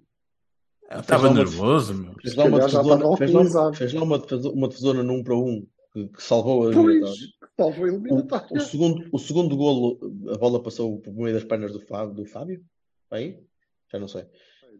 [0.90, 2.14] Estava nervoso, meu.
[2.20, 6.06] Fez lá uma defesona, fez lá, fez lá uma, uma defesona num para um que,
[6.08, 7.20] que salvou a Pois,
[8.10, 9.98] O, o segundo, o segundo golo,
[10.32, 12.62] a bola passou por meio das pernas do Fábio, do Fábio?
[13.10, 13.38] Aí?
[13.90, 14.24] Já não sei.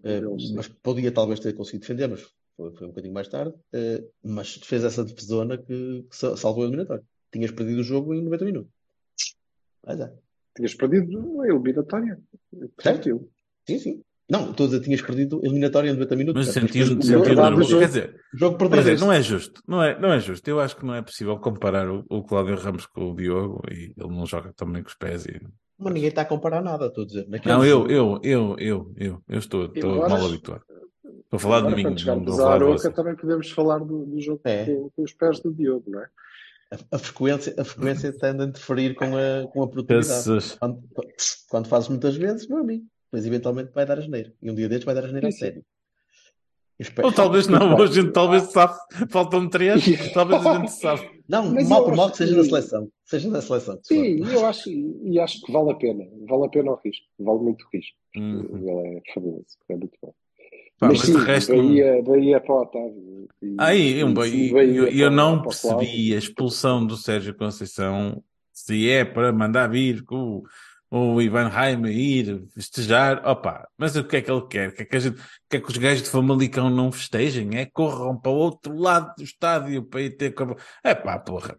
[0.04, 0.20] Eh,
[0.54, 2.22] mas podia talvez ter conseguido defender, mas
[2.56, 3.54] foi, foi um bocadinho mais tarde.
[3.72, 7.04] Eh, mas fez essa defesona que, que sa- salvou a eliminatória.
[7.32, 8.72] Tinhas perdido o jogo em 90 minutos.
[9.86, 10.12] Mas é.
[10.54, 12.20] Tinhas perdido a eliminatória.
[12.78, 13.28] Certo?
[13.66, 14.02] Sim, sim.
[14.30, 16.46] Não, estou a dizer, tinhas perdido eliminatória em 90 minutos.
[16.46, 16.56] Mas
[16.94, 17.24] o jogo.
[17.26, 17.76] verdade, nervoso.
[17.76, 19.62] o Quer dizer, O jogo quer dizer, não é justo.
[19.68, 20.48] Não é, não é justo.
[20.48, 23.92] Eu acho que não é possível comparar o, o Cláudio Ramos com o Diogo e
[23.96, 25.26] ele não joga também com os pés.
[25.26, 25.40] E...
[25.82, 27.28] Mas ninguém está a comparar nada, estou a dizer.
[27.28, 30.62] Naquele Não, eu, eu, eu, eu, eu, eu estou, estou agora- mal habituado.
[31.04, 33.78] Estou a falar de Agora, mim, quando chegarmos a à de Aroca, também podemos falar
[33.78, 34.66] do, do jogo É.
[34.66, 36.06] com, com os pés do Diogo, não é?
[36.72, 40.56] A, a frequência, a frequência tende a interferir com a, com a produtividade.
[40.58, 40.82] Quando,
[41.48, 44.32] quando fazes muitas vezes, meu amigo, depois eventualmente vai dar asneira.
[44.42, 45.30] E um dia destes vai dar a Sim, sim.
[45.32, 45.64] sério.
[46.78, 48.74] Espero- Ou talvez não, hoje a gente talvez sabe.
[49.10, 51.21] Faltam três, talvez a gente sabe.
[51.28, 52.88] Não, Mas mal por mal que seja que- na seleção.
[53.04, 53.78] Seja na seleção.
[53.82, 56.04] Sim, eu acho, e acho que vale a pena.
[56.28, 57.04] Vale a pena o risco.
[57.18, 57.96] Vale muito o risco.
[58.16, 58.58] Uhum.
[58.58, 59.46] Ele é fabuloso.
[59.68, 60.12] É muito bom.
[60.78, 63.28] Pá, mas mas sim, de resto Bahia, Bahia para o Otávio.
[63.40, 67.34] E- Aí, eu, eu, e Bahia eu, eu não para percebi a expulsão do Sérgio
[67.36, 70.42] Conceição se é para mandar vir com
[70.92, 73.22] o, o Ivan Raima ir festejar.
[73.26, 74.74] Opa, mas o que é que ele quer?
[74.74, 77.56] Quer que, a gente, quer que os gajos de Famalicão não festejem?
[77.56, 80.32] É que corram para o outro lado do estádio para ir ter.
[80.34, 81.58] com- É pá, porra.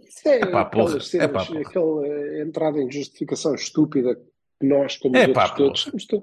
[0.00, 1.60] Isso é, Epá, porra, cenas, epá, porra.
[1.60, 4.14] aquela eh, entrada em justificação estúpida
[4.60, 6.22] que nós, como Epá, outros todos, somos to-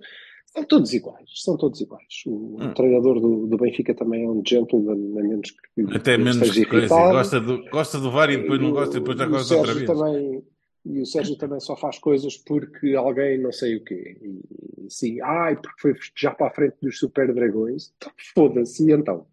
[0.53, 1.29] são todos iguais.
[1.43, 2.05] São todos iguais.
[2.27, 2.73] O Hum.
[2.73, 6.67] treinador do, do Benfica também é um gentleman, a menos que Até que menos esteja
[6.69, 6.87] coisa.
[7.11, 9.73] Gosta do, gosta do VAR e depois não gosta e depois já o gosta outra
[9.73, 9.85] vez.
[9.87, 10.43] Também,
[10.85, 14.17] e o Sérgio também só faz coisas porque alguém não sei o quê.
[14.21, 17.93] E, sim, ai, porque foi festejar para a frente dos Super Dragões.
[17.97, 19.25] Então, Foda-se, e então?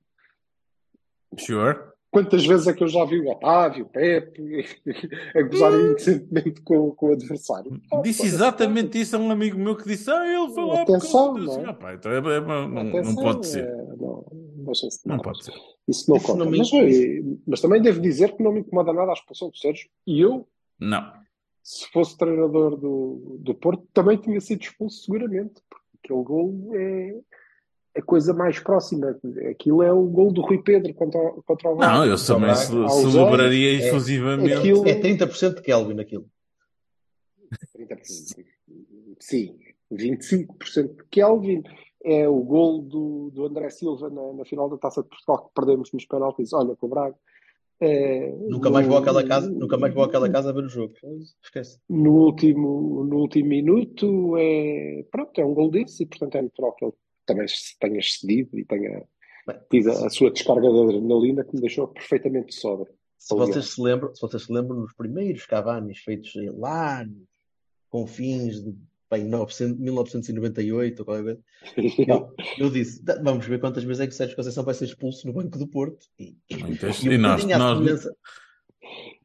[1.38, 1.78] Sure.
[2.10, 4.64] Quantas vezes é que eu já vi o Otávio, o Pepe,
[5.36, 7.78] a gozarem inocentemente com, com o adversário?
[7.92, 11.34] Oh, Disse exatamente isso a um amigo meu que disse: Ah, ele foi lá Atenção,
[11.34, 11.94] causa disso." não é?
[11.94, 13.64] Então é- é- não, não Atenção, pode ser.
[13.64, 14.72] é, não, Não
[15.06, 15.22] nada.
[15.22, 15.52] pode ser.
[15.86, 16.44] Isso não Isso conta.
[16.44, 19.56] não mas, eh, mas também devo dizer que não me incomoda nada a expulsão do
[19.58, 19.88] Sérgio.
[20.06, 20.48] E eu,
[20.80, 21.12] Não.
[21.68, 27.18] Se fosse treinador do, do Porto, também tinha sido expulso seguramente, porque aquele gol é
[27.96, 29.18] a coisa mais próxima.
[29.50, 32.58] Aquilo é o gol do Rui Pedro contra, o- contra o Não, eu também Aos
[32.60, 34.52] ce- olhos, celebraria é- efusivamente.
[34.54, 36.30] aquilo- É 30% de Kelvin aquilo.
[37.74, 38.44] 30%.
[39.18, 39.58] Sim,
[39.90, 41.62] 25% de Kelvin.
[42.04, 45.54] É o gol do, do André Silva na, na final da Taça de Portugal que
[45.54, 46.52] perdemos nos penaltis.
[46.52, 47.16] Olha, com o Braga.
[47.78, 50.94] É, Nunca mais vou àquela casa, nunca mais vou àquela casa a ver o jogo.
[51.42, 51.78] Esquece.
[51.88, 56.74] no último, no último minuto é, pronto, é um gol desse e portanto é natural
[56.74, 56.94] que ele
[57.26, 59.04] também se tenha excedido e tenha
[59.46, 62.90] Bem, tido a sua descarga de adrenalina que me deixou perfeitamente sobra.
[63.18, 67.28] Se vocês se lembram, se vocês se lembram nos primeiros Cavanis feitos lá nos
[67.90, 68.74] confins de
[69.10, 71.40] bem, 900 1998 ou qualquer coisa,
[72.08, 74.84] eu, eu disse, "Da- vamos ver quantas vezes é que o Sérgio Conceição vai ser
[74.86, 76.06] expulso no Banco do Porto.
[76.18, 76.68] E, e um
[77.12, 78.16] E nós, bocadinho à nós, semelhança,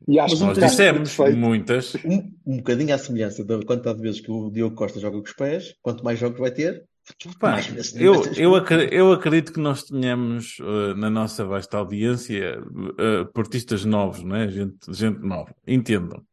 [0.07, 1.95] E acho que um nós dissemos muitas.
[2.05, 5.23] um, um bocadinho à semelhança da quantidade de vezes que o Diogo Costa joga com
[5.27, 6.83] os pés, quanto mais jogos vai ter,
[7.39, 8.55] Pá, vezes eu, eu, expulso.
[8.55, 12.61] acre- eu acredito que nós tenhamos eh, na nossa vasta audiência
[12.99, 14.47] eh, portistas novos, não é?
[14.47, 15.53] Gente, gente nova.
[15.67, 16.23] Entendam.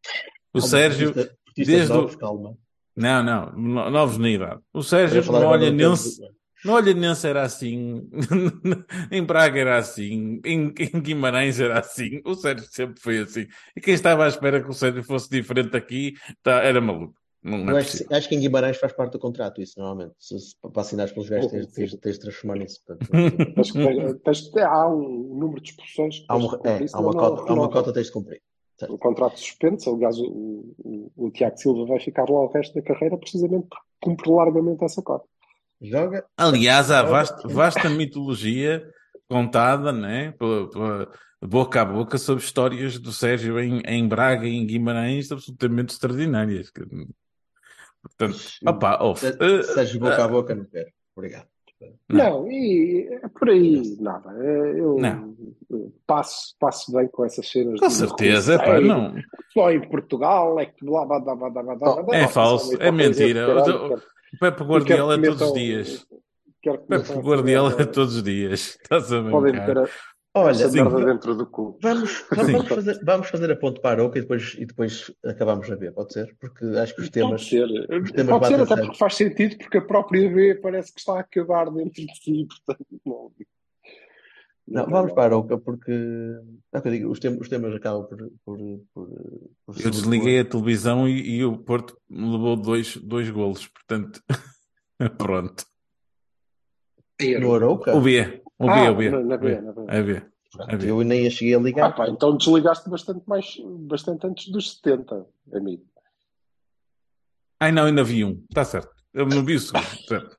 [0.53, 2.57] O Calma, Sérgio, portista- portistas desde o- novos, calma.
[2.99, 4.61] Não, não, no- novos na idade.
[4.73, 6.35] O Sérgio agora do Olhanense, tempo-
[6.65, 8.09] no Olhanense era assim,
[9.11, 12.21] em Braga era assim, em, em Guimarães era assim.
[12.25, 13.47] O Sérgio sempre foi assim.
[13.77, 17.15] E quem estava à espera que o Sérgio fosse diferente aqui tá, era maluco.
[17.41, 20.13] Não, não é acho, acho que em Guimarães faz parte do contrato, isso normalmente.
[20.19, 22.81] Se, se, para assinares pelos gajos, tens, tens, tens de transformar nisso.
[22.85, 23.09] Portanto,
[23.55, 27.19] Tens que- tens há um número de expulsões que há uma, é, há uma não
[27.21, 28.41] cota, há uma cota tens de cumprir.
[28.89, 32.83] O contrato suspenso, aliás, o, o, o Tiago Silva vai ficar lá o resto da
[32.83, 35.25] carreira precisamente porque cumpre largamente essa cota.
[35.81, 36.25] Joga.
[36.37, 38.89] Aliás, há vasta, vasta mitologia
[39.29, 41.13] contada, né, pela, pela
[41.43, 46.73] boca a boca sobre histórias do Sérgio em, em Braga e em Guimarães absolutamente extraordinárias.
[48.03, 50.91] Portanto, opá, Eh, Sérgio boca a boca, não quero.
[51.15, 51.47] Obrigado.
[52.09, 52.43] Não.
[52.43, 54.31] Não, e é por aí nada.
[54.43, 55.35] É, Eu Não.
[56.07, 59.15] passo, passo bem com essas cenas com de certeza, receio, não.
[59.53, 63.47] Só em Portugal é que blá blá blá blá blá blá É falso, é mentira.
[63.95, 64.01] O-
[64.41, 66.07] Pepe Guardiola que todos os dias.
[66.63, 68.77] Pepe Guardiola essa- todos os dias.
[68.83, 69.89] Estás a brincar?
[70.35, 71.79] Olha, essa merda dentro do cu.
[71.83, 75.71] vamos, vamos, fazer, vamos fazer a ponto para a Aroca e depois, e depois acabamos
[75.71, 76.37] a ver, pode ser?
[76.39, 77.43] Porque acho que os temas.
[77.43, 78.83] Pode ser, os temas pode ser até certo.
[78.83, 82.47] porque faz sentido, porque a própria B parece que está a acabar dentro de si,
[82.47, 83.33] portanto, não.
[84.71, 87.49] Não, tem vamos para a Aroca porque é o que eu digo, os temas, os
[87.49, 88.59] temas acabam por, por,
[88.93, 89.09] por,
[89.65, 93.67] por Eu desliguei a televisão e, e o Porto me levou dois, dois golos.
[93.67, 94.23] Portanto,
[95.17, 95.65] pronto.
[97.41, 97.97] no Aroca.
[97.97, 98.43] O B.
[98.59, 99.11] O B, Ah, o B.
[99.11, 99.61] na- o B, B.
[99.61, 99.81] na B.
[99.89, 100.23] A B.
[100.61, 101.95] A eu nem a cheguei a Ah, ligar.
[101.95, 105.85] pá, então desligaste bastante mais, bastante antes dos 70, amigo.
[107.61, 108.43] Ai não, ainda vi um.
[108.49, 108.95] Está certo.
[109.13, 109.83] Eu não vi o segundo.
[110.09, 110.39] Certo.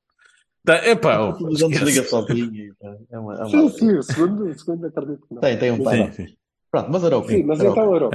[0.66, 2.10] Tá, epá, oh, desliga esquece.
[2.10, 2.64] sozinha.
[2.66, 3.50] e, pá, É uma, é uma...
[3.50, 5.42] Sim, sim, o segundo, o segundo acredito que não.
[5.42, 5.78] Tem, tem um
[6.12, 6.36] sim.
[6.70, 7.30] Pronto, mas Aroca.
[7.30, 8.10] Sim, mas então o?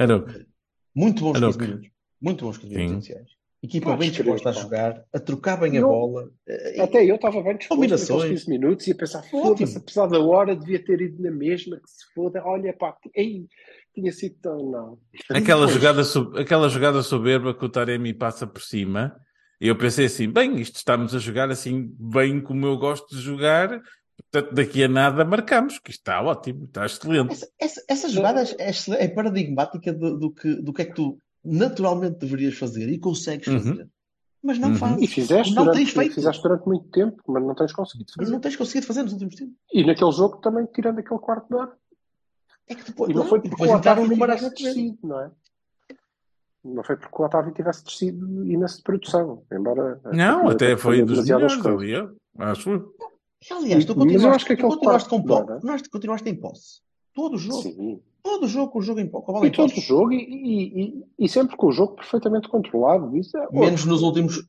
[0.95, 1.57] Muito bons Aroca.
[1.57, 1.89] 15 minutos.
[2.21, 3.29] Muito bons 15 minutos iniciais.
[3.63, 4.67] Equipa Podes bem disposta a crer, pá.
[4.69, 6.29] jogar, a trocar bem a Eu- bola.
[6.47, 8.09] eh, Até eu estava bem disposto Combinações.
[8.21, 11.77] naqueles 15 minutos e a pensar, foda-se, apesar da hora, devia ter ido na mesma,
[11.77, 13.47] que se foda, olha pá, ei,
[13.93, 14.99] tinha sido tão, não.
[15.31, 16.01] Aquela jogada,
[16.39, 19.15] aquela jogada soberba que o Taremi passa por cima.
[19.59, 23.21] E eu pensei assim, bem, isto estamos a jogar assim bem como eu gosto de
[23.21, 23.81] jogar.
[24.31, 27.31] Portanto, daqui a nada marcamos, que isto está ótimo, está excelente.
[27.33, 30.93] Essa, essa, essa jogada é, excel- é paradigmática do, do que, do que é que
[30.93, 33.59] tu naturalmente deverias fazer e consegues Uhum.
[33.59, 33.89] fazer.
[34.43, 34.75] Mas não Uhum.
[34.75, 35.13] E fazes.
[35.13, 36.13] fizeste Não durante, tens feito.
[36.15, 38.31] fizeste durante muito tempo, mas não tens conseguido Mas fazer.
[38.33, 39.55] não tens conseguido fazer nos últimos tempos.
[39.73, 41.71] E naquele jogo também, tirando aquele quarto de hora.
[42.67, 45.31] É que depois, E não foi e porque depois o Otávio tivesse descido, não é?
[46.63, 49.99] Não foi porque o Otávio tivesse descido imenso de produção, embora...
[50.11, 51.79] Não, aquilo até foi dos melhores coisas.
[51.81, 52.93] ali, eu acho.
[53.51, 55.41] Aliás, tu Mas eu continuaste, acho que tu aquele continuaste com posse.
[55.41, 55.53] não?
[55.55, 56.81] Continuaste, continuaste em posse.
[57.13, 57.61] Todo o jogo.
[57.61, 58.01] Sim.
[58.25, 59.25] Todo o jogo com o jogo em posse.
[59.27, 62.47] Com a bola E em todo jogo, e, e, e, sempre com o jogo perfeitamente
[62.47, 63.15] controlado.
[63.15, 64.43] Isso é Menos nos últimos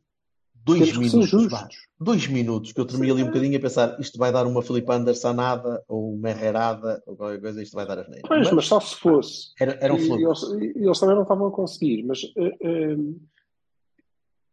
[0.54, 1.50] dois Temos minutos.
[1.50, 1.68] vá.
[2.00, 4.90] Dois minutos que eu tremi ali um bocadinho a pensar isto vai dar uma Felipe
[4.90, 8.26] Andersonada ou uma errada ou qualquer coisa, isto vai dar as neiras.
[8.26, 9.52] Pois, mas só se fosse.
[9.60, 10.20] era, era um E flop.
[10.20, 10.42] eles,
[10.74, 12.96] e eles também não estavam a conseguir, mas eh, eh,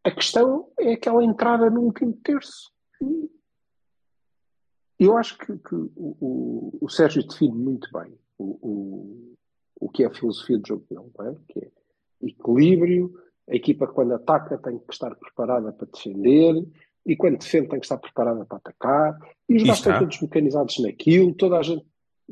[0.03, 2.71] a questão é aquela entrada no último terço.
[3.01, 3.29] E
[4.99, 9.35] Eu acho que, que o, o, o Sérgio define muito bem o, o,
[9.79, 11.35] o que é a filosofia do jogo dele, não é?
[11.47, 11.71] que é
[12.21, 13.13] equilíbrio,
[13.49, 16.65] a equipa quando ataca tem que estar preparada para defender
[17.05, 20.79] e quando defende tem que estar preparada para atacar e os gajos estão todos mecanizados
[20.79, 21.85] naquilo, toda a gente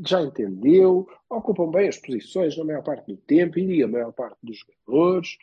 [0.07, 4.37] já entendeu, ocupam bem as posições na maior parte do tempo e a maior parte
[4.41, 5.37] dos jogadores.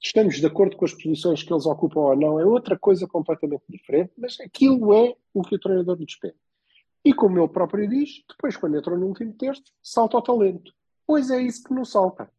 [0.00, 3.64] estamos de acordo com as posições que eles ocupam ou não, é outra coisa completamente
[3.68, 6.36] diferente, mas aquilo é o que o treinador lhes pede.
[7.08, 10.70] E como ele próprio diz, depois, quando entrou no último terço, salta ao talento.
[11.06, 12.30] Pois é isso que não salta.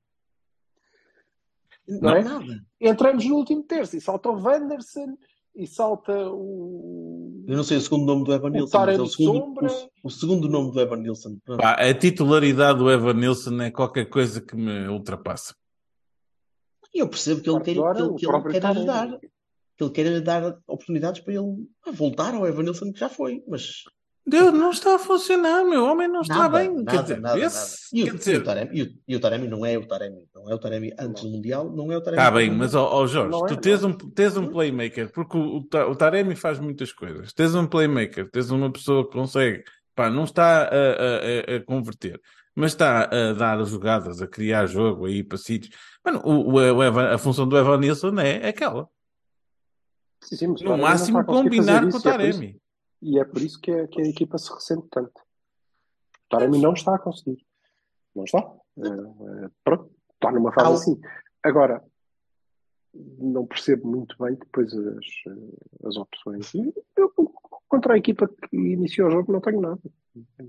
[1.87, 2.23] Não, Não, é?
[2.23, 2.63] nada.
[2.79, 5.17] Entramos no último terço e salta o Wanderson
[5.55, 7.43] e salta o.
[7.47, 9.71] Eu não sei o segundo nome do Evan O Nilsson, mas é o segundo, Sombra.
[9.71, 11.39] o, o segundo nome do Evan Nilsson.
[11.57, 15.55] Pá, a titularidade do Evan Nilsson é qualquer coisa que me ultrapassa.
[16.93, 19.19] Eu percebo que ele quer, que ele, o que ele quer ajudar.
[19.75, 23.43] Que ele quer dar oportunidades para ele voltar ao Evan Nilsson que já foi.
[23.47, 23.83] Mas
[24.29, 26.69] Deus, não está a funcionar, meu homem não está nada, bem.
[26.73, 27.87] nada, quer dizer, nada, esse-.
[27.93, 29.85] E, quer o, e, dizer, o Taremi, e, o, e o Taremi não é o
[29.85, 30.23] Taremi.
[30.33, 32.21] Não é o Taremi antes do Mundial, não é o Taremi.
[32.21, 33.87] Está bem, mas ó ó, Jorge, Não é, tu não tens é.
[33.87, 37.33] um, tens um playmaker, porque o, o, Ta- o Taremi faz muitas coisas.
[37.33, 39.63] Tens um playmaker, tens uma pessoa que consegue,
[39.95, 42.19] pá, não está a, a- a- a converter,
[42.55, 45.75] mas está a dar jogadas, a criar jogo aí para sítios.
[46.05, 48.87] Mano, o, o, o Evan- a função do Evan Nilsson é aquela.
[50.21, 52.57] Sim, sim, No máximo combinar com o e é Taremi.
[53.01, 55.21] E é por isso que a, que a equipa se ressente tanto.
[56.29, 57.45] Taremi não está a conseguir.
[58.15, 58.51] Não está.
[58.77, 61.01] Eh, pronto, está numa fase assim.
[61.41, 61.83] Agora,
[62.93, 65.05] não percebo muito bem depois as,
[65.85, 66.51] as opções.
[66.95, 67.11] Eu,
[67.67, 69.79] contra a equipa que iniciou o jogo, não tenho nada.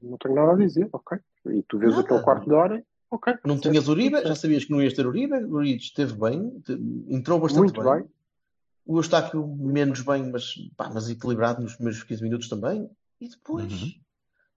[0.02, 1.18] Não tenho nada a dizer, ok.
[1.46, 2.04] E tu vês Nada.
[2.04, 3.34] aquele quarto de hora, ok.
[3.44, 5.34] Não tinhas Uribe, já sabias que não ias ter Uribe.
[5.44, 6.62] O Uribe esteve bem,
[7.08, 8.04] entrou bastante Muito bem.
[8.90, 12.90] O Eustáquio menos bem, mas, pá, mas equilibrado nos primeiros 15 minutos também.
[13.20, 13.92] E depois Uhum.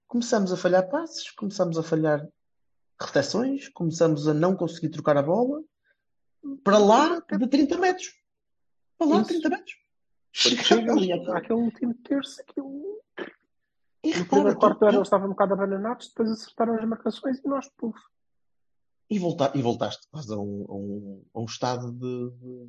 [0.07, 2.27] começamos a falhar passes, começamos a falhar
[2.99, 5.63] recepções, começamos a não conseguir trocar a bola
[6.63, 8.07] para lá de 30 metros.
[8.97, 9.41] Para lá de Isso.
[9.41, 9.73] 30 metros.
[10.31, 12.41] Chegas ali a- àquele último terço.
[14.03, 17.37] E No primeiro quarto hora tu- eles estavam um bocado abananados, depois acertaram as marcações
[17.37, 17.99] e nós, puf.
[19.11, 22.67] e, volta, e voltaste quase a um, a um, a um estado de, de,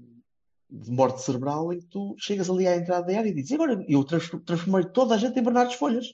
[0.71, 3.55] de morte cerebral em que tu chegas ali à entrada da área e dizes, "E
[3.55, 6.13] agora eu trans- transformei toda a gente em Bernardes Folhas.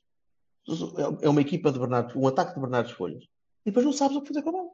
[1.22, 3.24] É uma equipa de Bernardo, um ataque de Bernardes Folhas.
[3.24, 4.70] E depois não sabes o que fazer com a bola.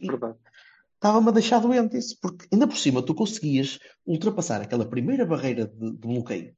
[0.00, 0.36] Verdade.
[0.94, 5.66] estava-me a deixar doente isso, porque ainda por cima tu conseguias ultrapassar aquela primeira barreira
[5.66, 6.54] de, de bloqueio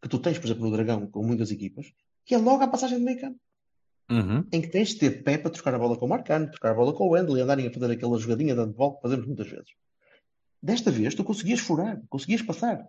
[0.00, 1.86] que tu tens, por exemplo, no Dragão, com muitas equipas,
[2.24, 3.38] que é logo a passagem de meio campo
[4.10, 4.42] Uhum.
[4.52, 6.74] em que tens de ter pé para trocar a bola com o Marcano, trocar a
[6.74, 9.48] bola com o Wendel e andarem a fazer aquela jogadinha de handball que fazemos muitas
[9.48, 9.68] vezes.
[10.62, 12.88] Desta vez tu conseguias furar, conseguias passar.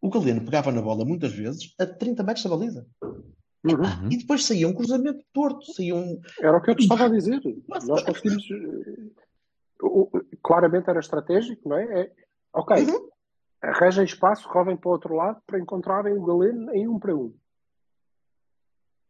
[0.00, 2.86] O Galeno pegava na bola muitas vezes a 30 metros da baliza.
[3.64, 4.10] Uhum.
[4.10, 6.20] E depois saía um cruzamento torto, saía um.
[6.40, 7.40] Era o que eu te estava a dizer.
[7.66, 8.44] Mas- Nós conseguimos.
[8.50, 9.10] eh,
[9.82, 12.00] o- o- Claramente era estratégico, não é?
[12.02, 12.12] É,
[12.52, 13.08] ok, Uhum.
[13.62, 17.34] arranjem espaço, rodem para o outro lado para encontrarem o Galeno em um para um.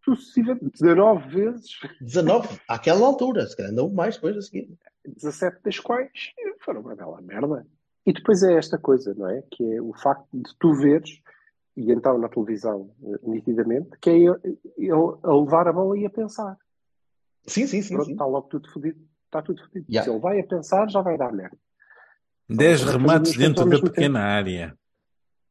[0.04, 4.68] Sucessivamente, 19 vezes, 19, àquela altura, se calhar não mais depois a seguir.
[5.06, 6.10] 17 das quais
[6.60, 7.66] foram uma bela merda.
[8.06, 9.42] E depois é esta coisa, não é?
[9.50, 11.22] Que é o facto de tu veres,
[11.74, 16.10] e então na televisão, eh, nitidamente, que é ele, a levar a bola e a
[16.10, 16.56] pensar.
[17.46, 17.94] Sim, sim, sim.
[17.94, 19.00] Pronto, está logo tudo fodido.
[19.24, 19.86] Está tudo fodido.
[19.88, 20.04] Yeah.
[20.04, 21.56] Se ele vai a pensar, já vai dar merda.
[22.48, 24.78] 10 Então, remates dentro da pequena área.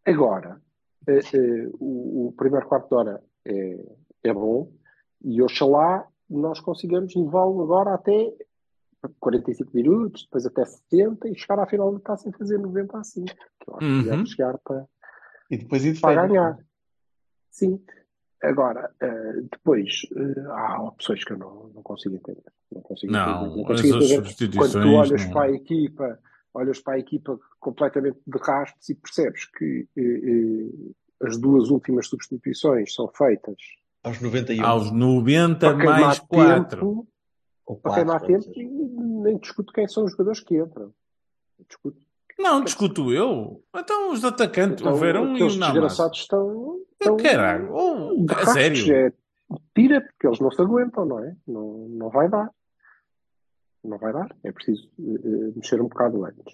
[0.06, 0.62] Agora,
[1.08, 3.80] eh, eh, o, o primeiro quarto de hora é,
[4.24, 4.72] é bom
[5.24, 8.34] e oxalá nós consigamos levá-lo agora até
[9.20, 13.26] 45 minutos, depois até 70 e chegar à final da taça e fazer 90 assim.
[13.26, 14.24] Que eu acho Uhum.
[14.24, 14.88] que chegar para,
[15.52, 16.58] E depois ir de para ganhar.
[17.52, 17.84] Sim.
[18.42, 22.44] Agora, eh, depois eh, há opções que eu não, não consigo entender.
[22.72, 23.56] Não consigo Não, entender.
[23.58, 24.58] Não consigo entender.
[24.58, 26.20] Quando tu olhas não- para a equipa,
[26.54, 32.94] olhas para a equipa completamente de rastros e percebes que eh, as duas últimas substituições
[32.94, 33.58] são feitas
[34.04, 34.66] Aos 91.
[34.66, 36.70] Aos 90 para queimar mais 4.
[36.80, 37.08] tempo,
[37.66, 38.68] ou para quatro, queimar tempo e
[39.24, 40.94] nem discuto quem são os jogadores que entram.
[41.68, 42.00] Discuto.
[42.38, 43.64] Não, discuto eu.
[43.76, 45.74] Então os atacantes, Então, o Verão e o Namas.
[45.74, 48.94] desgraçados estão, estão Caralho, oh, rastros, sério.
[48.96, 49.14] é,
[49.76, 51.36] tira, porque eles não se aguentam, não é?
[51.48, 52.50] Não, não vai dar.
[53.84, 54.36] Não vai dar.
[54.44, 56.54] É preciso eh, mexer um bocado antes.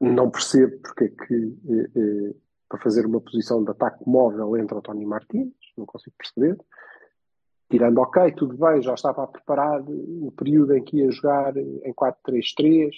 [0.00, 2.34] Não percebo porque é que eh, eh,
[2.68, 6.58] para fazer uma posição de ataque móvel entra o Tony Martins, não consigo perceber.
[7.70, 12.90] Tirando, ok, tudo bem, já estava preparado o período em que ia jogar em 4-3-3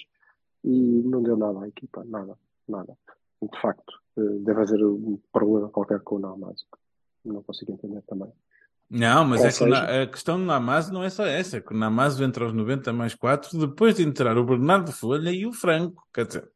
[0.63, 2.97] e não deu nada à equipa, nada, nada.
[3.41, 6.65] De facto, eh, deve haver um problema qualquer com o Namaz.
[7.25, 8.31] Não consigo entender também.
[8.89, 11.73] Não, mas Ou é que a questão do Namazo não é só essa, é que
[11.73, 15.53] o Namazo entra aos 90 mais 4 depois de entrar o Bernardo Folha e o
[15.53, 16.05] Franco.
[16.13, 16.51] Quer dizer,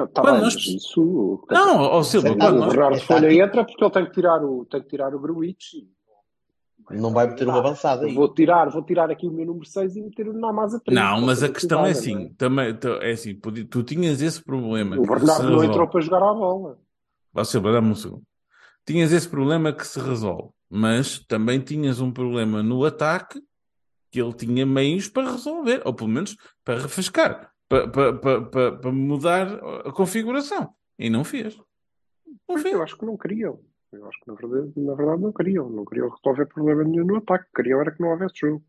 [0.00, 1.44] Não, tá Quando bem, nós- isso.
[1.50, 3.42] não, ó Silva, Não, quando o nós- Bernardo é Folha tático.
[3.42, 5.88] entra porque ele tem que tirar o, tem que tirar o Gruitch e
[6.96, 8.14] Não vai meter uma avançada aí.
[8.14, 10.98] Vou tirar, vou tirar aqui o meu número 6 e meter o Namasa 3.
[11.00, 15.02] Não, mas a questão é assim, também, tu- é assim, tu tinhas esse problema O
[15.02, 15.66] Bernardo não resolve.
[15.66, 16.78] entrou para jogar à bola.
[17.32, 18.22] Você, dá-me um segundo.
[18.84, 23.40] Tinhas esse problema que se resolve, mas também tinhas um problema no ataque
[24.10, 28.12] que ele tinha meios para resolver, ou pelo menos para refrescar, para, para,
[28.42, 29.46] para, para, mudar
[29.86, 30.74] a configuração.
[30.98, 31.56] E não fez.
[32.48, 32.74] Não fez.
[32.74, 33.60] eu acho que não queriam.
[33.92, 35.70] Eu acho que na verdade, na verdade não queriam.
[35.70, 37.46] Não queriam resolver problema nenhum no ataque.
[37.54, 38.64] Queriam era que não houvesse jogo.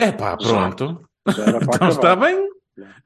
[0.00, 1.08] É pá, pronto.
[1.28, 2.48] Já para Então está bem.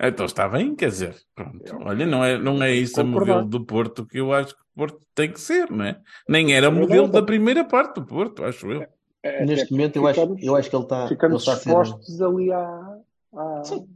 [0.01, 1.61] Então está bem, quer dizer, pronto.
[1.65, 4.61] Eu- Olha, não é, não é isso a modelo do Porto que eu acho que
[4.63, 5.99] o Porto tem que ser, não é?
[6.29, 8.87] Nem era É modelo da primeira parte do Porto, acho eu.
[9.23, 11.57] É, Neste até momento, eu acho, eu acho que ele está, ele Ficamos está a
[11.57, 11.71] ser.
[11.71, 12.99] expostos ali à,
[13.35, 13.89] à- Sim.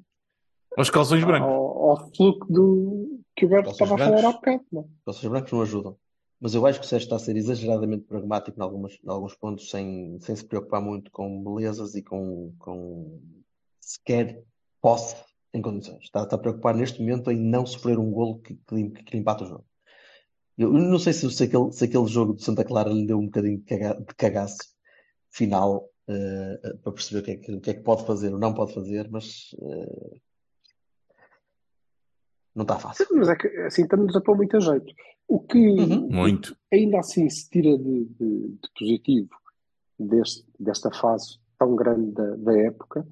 [0.76, 1.48] Aos calções brancos.
[1.48, 4.20] ao, ao fluxo do, que o Berto Calções estava a brancos.
[4.20, 4.64] falar há bocado.
[4.72, 4.82] Não?
[4.82, 4.84] é?
[5.04, 5.96] Calças brancos não ajudam.
[6.38, 9.34] Mas eu acho que o Sérgio está a ser exageradamente pragmático em, algumas, em alguns
[9.34, 13.20] pontos, sem, sem se preocupar muito com belezas e com, com
[13.80, 14.42] sequer
[14.82, 15.16] posse
[15.54, 16.04] em condições.
[16.04, 19.20] Está, está a preocupar neste momento em não sofrer um golo que, que, que lhe
[19.20, 19.64] empata o jogo.
[20.58, 23.26] Eu, não sei se, se, aquele, se aquele jogo de Santa Clara lhe deu um
[23.26, 24.58] bocadinho de, caga, de cagaço
[25.30, 28.38] final eh, para perceber o que, é que, o que é que pode fazer ou
[28.38, 30.16] não pode fazer, mas eh,
[32.56, 33.06] não está fácil.
[33.12, 34.92] Mas é que assim estamos a pôr muito a jeito.
[35.28, 36.08] O que Uhum.
[36.10, 36.56] Muito.
[36.72, 39.30] ainda assim se tira de, de- de positivo
[39.98, 43.06] deste, desta fase tão grande da, da época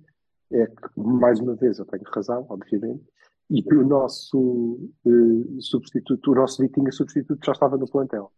[0.52, 3.02] é que, mais uma vez, eu tenho razão, obviamente,
[3.50, 8.32] e que o nosso eh, substituto, o nosso Vitinho substituto já estava no plantel.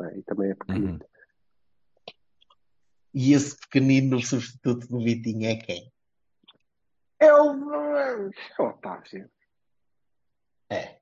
[0.00, 0.92] É, e também é pequenino.
[0.92, 0.98] Uhum.
[3.14, 5.90] E esse pequenino substituto do Vitinho é quem?
[7.18, 8.30] É o, é
[8.60, 9.28] o Otávio.
[10.70, 10.96] É.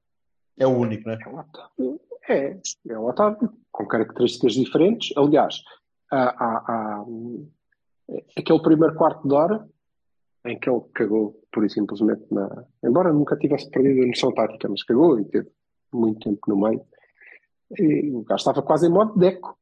[0.57, 1.19] É o único, não é?
[1.25, 2.01] É o Otávio.
[2.29, 2.57] É,
[2.89, 5.17] é o Otávio, com características diferentes.
[5.17, 5.57] Aliás,
[6.11, 6.45] há,
[6.99, 7.49] há- hum,
[8.37, 9.69] aquele primeiro quarto de hora
[10.47, 12.65] em que ele cagou, pura e simplesmente, na...
[12.85, 15.49] embora nunca tivesse perdido a noção tática, mas cagou e teve
[15.93, 16.83] muito tempo no meio.
[17.79, 19.59] E o gajo estava quase em modo deco.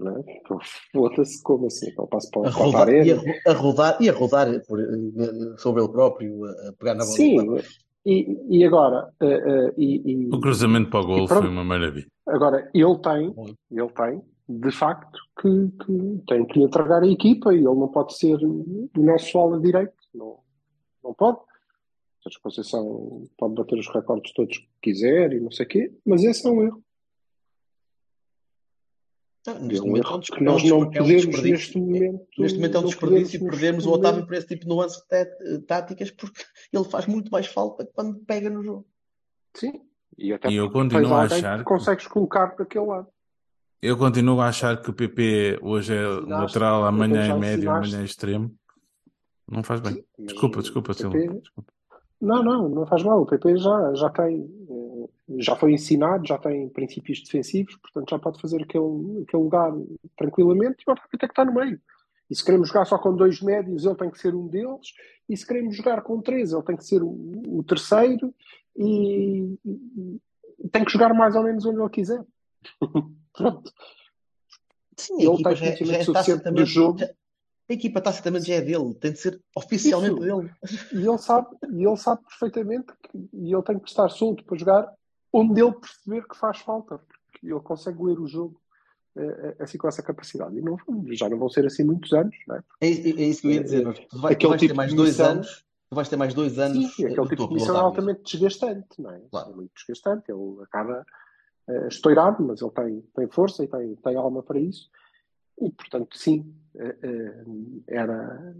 [0.00, 0.32] É?
[0.38, 0.58] Então,
[0.92, 1.86] Foda-se, como assim?
[1.86, 3.22] Ele passa para, A para a rodar, e, a, arena.
[3.22, 7.04] ro- a rodar, e a rodar por, eh, sobre ele próprio, a a pegar na
[7.04, 7.16] bola.
[7.16, 7.36] Sim,
[8.04, 12.06] e, e agora, eh, eh, e, O cruzamento para o gol foi uma maravilha.
[12.26, 13.34] agora ele tem,
[13.70, 18.16] ele tem, de facto, que, que tem que entregar a equipa e ele não pode
[18.16, 20.38] ser o nosso ala direito, não,
[21.02, 21.38] não pode.
[22.26, 26.22] A Conceição pode bater os recordes todos que quiser e não sei o quê, mas
[26.22, 26.82] esse é um erro.
[29.54, 30.84] Não, É Neste um momento é um erro des- que nós é não é um
[30.86, 31.50] podemos desperdício.
[31.50, 32.26] neste momento.
[32.38, 35.26] Neste momento é um desperdício perdermos o Otávio momento- por esse tipo de nuances tá-
[35.66, 36.42] táticas porque
[36.72, 38.86] ele faz muito mais falta quando pega no jogo.
[39.54, 39.80] Sim,
[40.16, 43.08] e até E eu continuo a achar que consegues colocar daquele lado.
[43.80, 48.00] Eu continuo a achar que o PP hoje é Ensinaste, lateral, amanhã é médio, amanhã
[48.00, 48.52] é extremo.
[49.50, 50.04] Não faz bem.
[50.18, 51.40] Desculpa, desculpa, PP.
[52.20, 53.22] Não, não, não faz mal.
[53.22, 54.57] O PP já, já tem, eh,
[55.38, 59.72] já foi ensinado, já tem princípios defensivos, portanto já pode fazer aquele, aquele lugar
[60.16, 61.80] tranquilamente e o Otávio tem que estar no meio.
[62.30, 64.92] E se queremos jogar só com dois médios, ele tem que ser um deles,
[65.28, 67.08] e se queremos jogar com três, ele tem que ser o,
[67.48, 68.34] o terceiro,
[68.76, 70.20] e, e-
[70.70, 72.22] tem que jogar mais ou menos onde ele quiser.
[73.32, 73.72] Pronto.
[74.96, 76.66] Sim, Ele equipa tem já, conhecimento já está suficiente do certamente.
[76.70, 76.98] jogo.
[77.02, 80.20] a equipa tacitamente já é dele, tem de ser oficialmente Isso.
[80.20, 80.50] dele.
[80.92, 84.58] E ele sabe, e ele sabe perfeitamente que e ele tem que estar solto para
[84.58, 84.92] jogar
[85.32, 88.60] onde ele perceber que faz falta, porque ele consegue ler o jogo
[89.16, 90.56] eh, eh, assim com essa capacidade.
[90.56, 90.76] E não,
[91.12, 92.62] já não vão ser assim muitos anos, não é?
[92.80, 94.06] É, isso- é isso que eu ia dizer.
[94.08, 95.64] Tu, vai- tu vais ter tipo mais de dois missão- anos.
[95.90, 98.22] Tu vais ter mais dois anos Sim, eh, aquele do tipo de missão é altamente
[98.22, 99.20] desgastante, não é?
[99.30, 99.50] Claro.
[99.50, 100.30] É muito desgastante.
[100.30, 101.04] Ele acaba
[101.68, 104.90] eh, estourado, mas ele tem, tem força e tem, tem alma para isso.
[105.60, 107.44] E, portanto, sim, eh, eh,
[107.88, 108.54] era,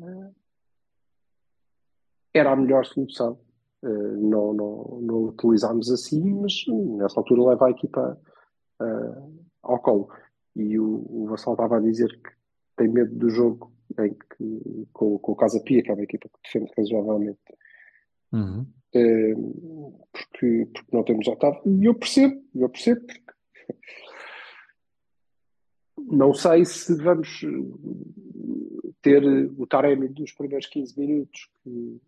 [2.35, 3.39] era a melhor solução.
[3.83, 6.65] Eh, não, não, não utilizámos assim, mas
[6.99, 8.21] nessa altura leva a equipa
[8.81, 9.23] eh,
[9.63, 10.09] ao colo.
[10.57, 12.31] E o, o Vassal estava a dizer que
[12.77, 16.29] tem medo do jogo em que, com, com o Casa Pia, que é uma equipa
[16.29, 17.39] que defende razoavelmente
[18.31, 18.67] Uhum.
[18.95, 19.35] eh,
[20.13, 21.63] porque, porque não temos Otávio.
[21.67, 23.35] E eu percebo, eu percebo, porque
[25.97, 27.41] não sei se vamos
[29.01, 29.25] ter
[29.57, 32.01] o Taremi dos primeiros 15 minutos, que,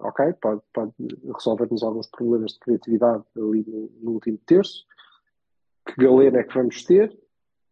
[0.00, 0.92] ok, pode, pode
[1.34, 4.84] resolver-nos alguns problemas de criatividade ali no, no último terço.
[5.86, 7.16] Que Galeno é que vamos ter?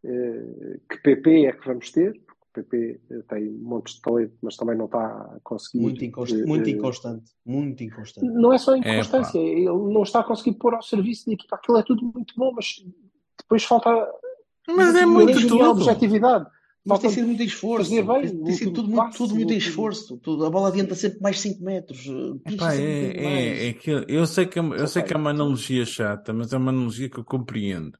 [0.05, 2.13] Eh, que PP é que vamos ter?
[2.27, 5.81] Porque o PP eh, tem montes de talento, mas também não está a conseguir.
[5.83, 6.33] Muito, inconst...
[6.33, 7.33] eh, muito eh, inconstante.
[7.45, 8.27] Muito inconstante.
[8.27, 11.57] não é só É, inconstância, ele não está a conseguir pôr ao serviço da equipa.
[11.57, 12.85] Aquilo é tudo muito bom, mas
[13.41, 13.91] depois falta
[14.69, 15.71] Mas é muito tudo.
[15.71, 16.49] objetividade.
[16.87, 17.91] Mas tem sido muito esforço.
[17.91, 20.19] Tem, tem sido tudo muito, passe, tudo muito esforço.
[20.19, 22.07] Tudo, a bola adianta sempre mais 5 metros.
[22.07, 23.63] eh, Epá, é, é, mais.
[23.63, 26.57] é que eu sei que, é- eu sei que é uma analogia chata, mas é
[26.59, 27.99] uma analogia que eu compreendo.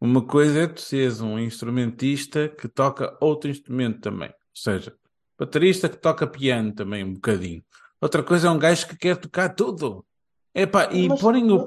[0.00, 4.28] Uma coisa é tu seres um instrumentista que toca outro instrumento também.
[4.28, 4.94] Ou seja,
[5.38, 7.62] baterista que toca piano também um bocadinho.
[8.00, 10.04] Outra coisa é um gajo que quer tocar tudo.
[10.54, 11.64] Epá, e Mas- porem o,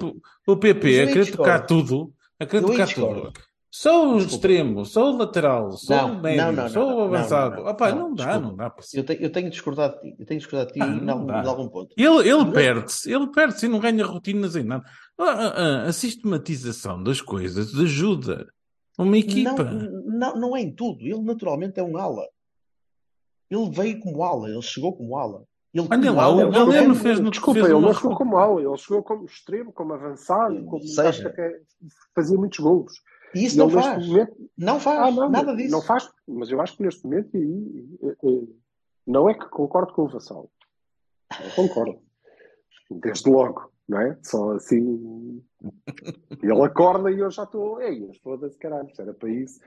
[0.47, 3.33] o PP a querer tocar tudo, a querer tocar tudo.
[3.73, 7.01] Sou o extremo, sou o lateral, sou Não, o médio, não, não, sou não, o
[7.03, 7.55] avançado.
[7.55, 8.47] não, não, Opá, não, não dá, desculpa.
[8.49, 8.75] não dá.
[8.93, 10.15] Eu tenho, eu tenho discordado de ti.
[10.19, 11.41] Eu tenho discordado de ti Ah, em, não algum, dá.
[11.43, 11.95] em algum ponto.
[11.97, 14.83] Ele, ele perde-se, ele perde-se e não ganha rotinas em nada.
[15.17, 18.45] A, a- a- a sistematização das coisas ajuda
[18.99, 19.63] uma equipa.
[19.63, 20.99] Não, não, não é em tudo.
[21.05, 22.27] Ele naturalmente é um ala.
[23.49, 25.43] Ele veio como ala, ele chegou como ala.
[25.73, 28.61] Ele Olha lá, o é Galeno fez no- Desculpa, fez ele não chegou como ala,
[28.61, 31.21] ele chegou como extremo, como avançado, como Seja.
[31.21, 31.59] que até
[32.13, 32.91] fazia muitos golos.
[33.35, 34.07] E isso não neste faz.
[34.07, 34.99] momento Não faz.
[34.99, 35.71] Ah, não, Nada não, disso.
[35.71, 37.97] não faz, mas eu acho que neste momento e,
[39.07, 40.49] não é que concordo com o Vassal.
[41.41, 41.99] Não concordo.
[42.89, 44.17] Desde logo, não é?
[44.21, 45.41] Só assim.
[46.41, 47.81] Ele acorda e eu já estou.
[47.81, 49.59] Ei, foda-se, caralho, isto era para isso.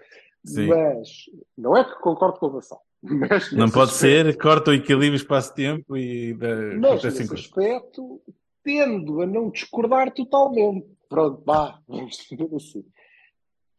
[0.45, 0.67] Sim.
[0.67, 1.09] Mas
[1.57, 2.83] não é que concordo com o Vassal.
[3.03, 6.49] Mas Não pode aspecto- ser, corta o equilíbrio espaço-tempo e dá,
[6.81, 8.21] Mas nesse aspecto
[8.63, 10.87] tendo a não discordar totalmente.
[11.09, 12.19] Pronto, vá, vamos
[12.57, 12.85] assim.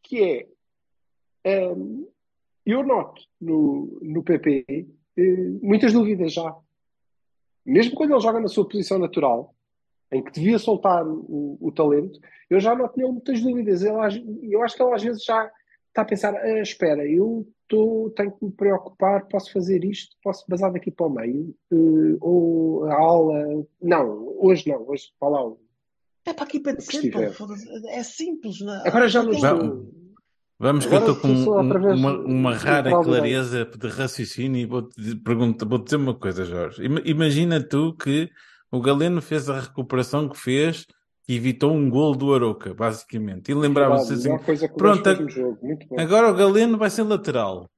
[0.07, 0.47] Que
[1.43, 2.07] é, hum,
[2.65, 4.65] eu noto no, no PP
[5.17, 5.21] eh,
[5.61, 6.55] muitas dúvidas já.
[7.65, 9.53] Mesmo quando ele joga na sua posição natural,
[10.11, 13.81] em que devia soltar o, o talento, eu já noto nele muitas dúvidas.
[13.81, 15.51] Ele, eu acho que ele às vezes já
[15.87, 20.45] está a pensar: "Ah, espera, eu tô, tenho que me preocupar, posso fazer isto, posso
[20.47, 23.65] basar daqui para o meio, eh, ou a aula.
[23.81, 25.53] Não, hoje não, hoje para lá.
[26.25, 26.73] É para aqui para
[27.33, 27.67] foda-se.
[27.89, 28.59] É simples.
[28.61, 28.73] Não?
[28.73, 28.87] é?
[28.87, 29.91] Agora já estou.
[30.57, 34.95] Vamos que eu Agora estou com vez uma, uma rara clareza de raciocínio e vou-te
[34.99, 36.83] dizer- pergunta- vou-te dizer uma coisa, Jorge.
[36.83, 38.29] Ima- Imagina tu que
[38.71, 40.85] o Galeno fez a recuperação que fez
[41.27, 43.51] e evitou um gol do Aroca, basicamente.
[43.51, 44.29] E lembrava-se assim:
[44.77, 45.03] pronto,
[45.97, 47.69] agora o Galeno vai ser lateral.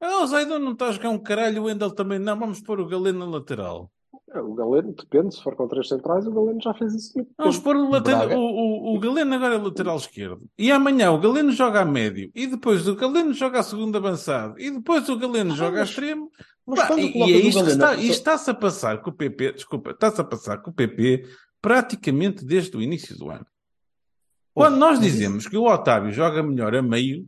[0.00, 2.78] Ah, o Zaidan não está a jogar um caralho, o Wendel também não, vamos pôr
[2.80, 3.90] o Galeno na lateral.
[4.42, 7.58] O Galeno, depende, se for com três centrais, o Galeno já fez isso muito Vamos
[7.58, 10.42] pôr o, lateral, o, o, o Galeno agora é lateral esquerdo.
[10.58, 12.30] E amanhã o Galeno joga a médio.
[12.34, 14.58] E depois o Galeno joga a segundo avançado.
[14.58, 16.30] E depois o Galeno Ah, joga a mas- extremo.
[16.66, 19.92] Mas Pá, e, e é isto que está, está-se a passar com o PP, desculpa,
[19.92, 21.24] está-se a passar com o PP
[21.62, 23.46] praticamente desde o início do ano.
[24.52, 27.26] Quando nós dizemos que o Otávio joga melhor a meio,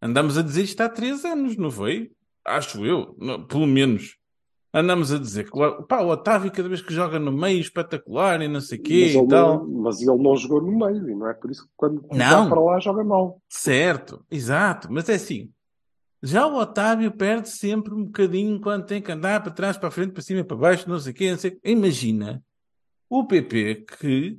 [0.00, 2.12] andamos a dizer isto há três anos, não foi?
[2.44, 3.16] Acho eu,
[3.48, 4.16] pelo menos.
[4.74, 8.40] Andamos a dizer que o, pá, o Otávio, cada vez que joga no meio, espetacular
[8.40, 9.66] e não sei o quê Mas e ele, tal.
[9.66, 12.18] não, mas ele não jogou no meio, e não é por isso que quando vai
[12.48, 13.40] para lá joga mal.
[13.48, 15.50] Certo, exato, mas é assim.
[16.22, 20.12] Já o Otávio perde sempre um bocadinho quando tem que andar para trás, para frente,
[20.12, 21.60] para cima, para baixo, não sei o quê, não sei o quê.
[21.64, 22.42] Imagina
[23.10, 24.38] o PP que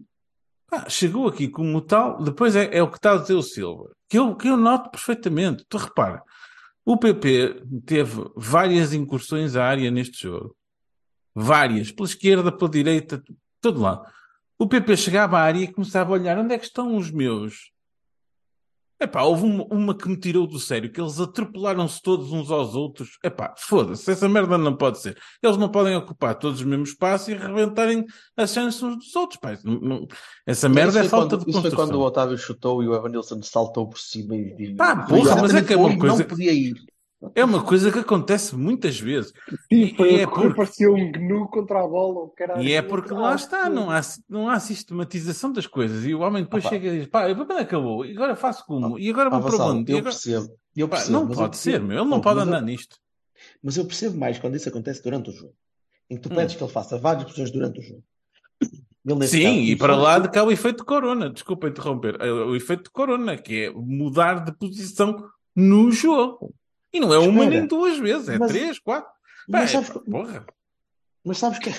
[0.67, 3.91] pá, chegou aqui como tal, depois é, é o que está a dizer o Silva,
[4.09, 5.63] que eu, que eu noto perfeitamente.
[5.69, 6.23] Tu repara,
[6.85, 10.55] o PP teve várias incursões à área neste jogo.
[11.33, 13.23] Várias, pela esquerda, pela direita,
[13.61, 14.05] todo lado.
[14.57, 17.72] O PP chegava à área e começava a olhar onde é que estão os meus.
[18.99, 22.73] Epá, houve uma, uma que me tirou do sério, que eles atropelaram-se todos uns aos
[22.73, 23.17] outros.
[23.23, 25.17] Epá, foda-se, essa merda não pode ser.
[25.41, 28.05] Eles não podem ocupar todos o mesmo espaço e arrebentarem
[28.37, 29.39] as chances uns dos outros.
[29.41, 30.07] Pá, Não- não-
[30.47, 31.87] essa merda é falta quando- de Isso foi construção.
[31.95, 34.75] quando o Otávio chutou e o Evanilson saltou por cima e.
[34.75, 36.73] Pá, porra, mas é que é uma coisa- Não podia ir.
[37.35, 39.31] É uma coisa que acontece muitas vezes.
[39.71, 42.25] Sim, foi E é porque- parecia um gnu contra a bola.
[42.25, 42.61] o caralho.
[42.61, 46.05] E é porque lá está, não há, não há sistematização das coisas.
[46.05, 46.73] E o homem depois Opa.
[46.73, 48.05] chega e diz: pá, quando acabou?
[48.05, 48.97] E agora faço como?
[48.99, 49.91] E agora Ah, vou para onde?
[49.91, 50.11] Eu agora...
[50.11, 50.47] percebo.
[50.75, 51.99] Eu Pá, percebo não pode ser, meu.
[52.01, 52.97] Ele não pode mas eu- andar nisto.
[53.61, 55.53] Mas eu percebo mais quando isso acontece durante o jogo.
[56.09, 56.35] Em que tu Hum.
[56.35, 58.03] pedes que ele faça várias posições durante o jogo.
[59.27, 62.55] Sim, caso, e para lá de cá o efeito de corona, desculpa interromper, É o
[62.55, 65.15] efeito de corona, que é mudar de posição
[65.55, 66.53] no jogo.
[66.93, 67.49] E não é uma Espera.
[67.59, 69.11] nem duas vezes, é Mas- três, quatro.
[69.47, 70.45] Mas Pá, é, sabes, pá, porra.
[71.23, 71.69] mas sabes que.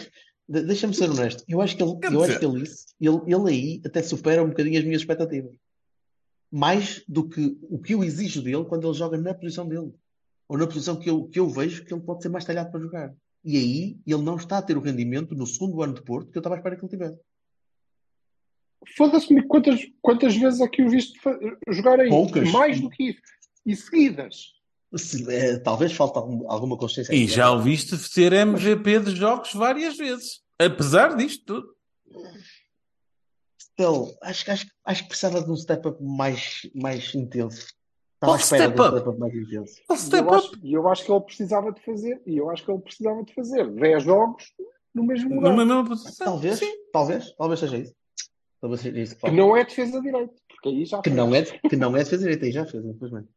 [0.48, 1.44] de- Deixa-me ser honesto.
[1.48, 4.42] Eu acho que ele, Quer eu acho que ele, isso- ele, ele aí até supera
[4.42, 5.54] um bocadinho as minhas expectativas.
[6.50, 9.92] Mais do que o que eu exijo dele quando ele joga na posição dele.
[10.48, 12.80] Ou na posição que eu, que eu vejo que ele pode ser mais talhado para
[12.80, 13.14] jogar.
[13.42, 16.36] E aí ele não está a ter o rendimento no segundo ano de Porto que
[16.38, 17.18] eu estava à espera que ele tivesse.
[18.96, 21.18] Foda-se-me quantas, quantas vezes é que o viste
[21.70, 22.08] jogar aí?
[22.10, 22.50] Poucas.
[22.52, 23.20] Mais do que isso.
[23.64, 24.52] E seguidas.
[24.96, 27.12] Se- é, talvez falte algum- alguma consciência.
[27.12, 27.26] E aí.
[27.26, 30.40] já o viste ser MVP de jogos várias vezes.
[30.58, 31.74] Apesar disto tudo.
[33.60, 37.66] Still, acho, que- acho, que- acho que precisava de um step-up mais, mais intenso.
[38.14, 38.90] Estava à Oh, espera step do up.
[38.96, 39.74] step up mais intenso.
[39.96, 40.36] Step eu, up.
[40.36, 43.34] acho, eu acho que ele precisava de fazer, e eu acho que ele precisava de
[43.34, 44.44] fazer 10 jogos
[44.94, 45.50] no mesmo lugar.
[45.50, 46.26] Numa mesma posição.
[46.26, 46.72] Talvez, Sim.
[46.92, 47.94] talvez, talvez seja isso.
[48.60, 49.36] Talvez seja isso que Que falta.
[49.36, 51.16] não é defesa direito, porque aí já Que fez.
[51.16, 53.28] não é, que não é defesa direita, e já fez, infelizmente.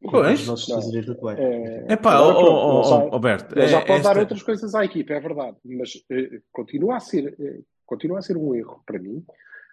[0.00, 0.40] Pois.
[0.40, 1.38] Os nossos atuais.
[1.38, 5.12] É, ele oh, já- Alberto, ele já é- pode dar esta- outras coisas à equipa,
[5.12, 9.24] é verdade, mas eh, continua a ser, eh, continua a ser um erro para mim,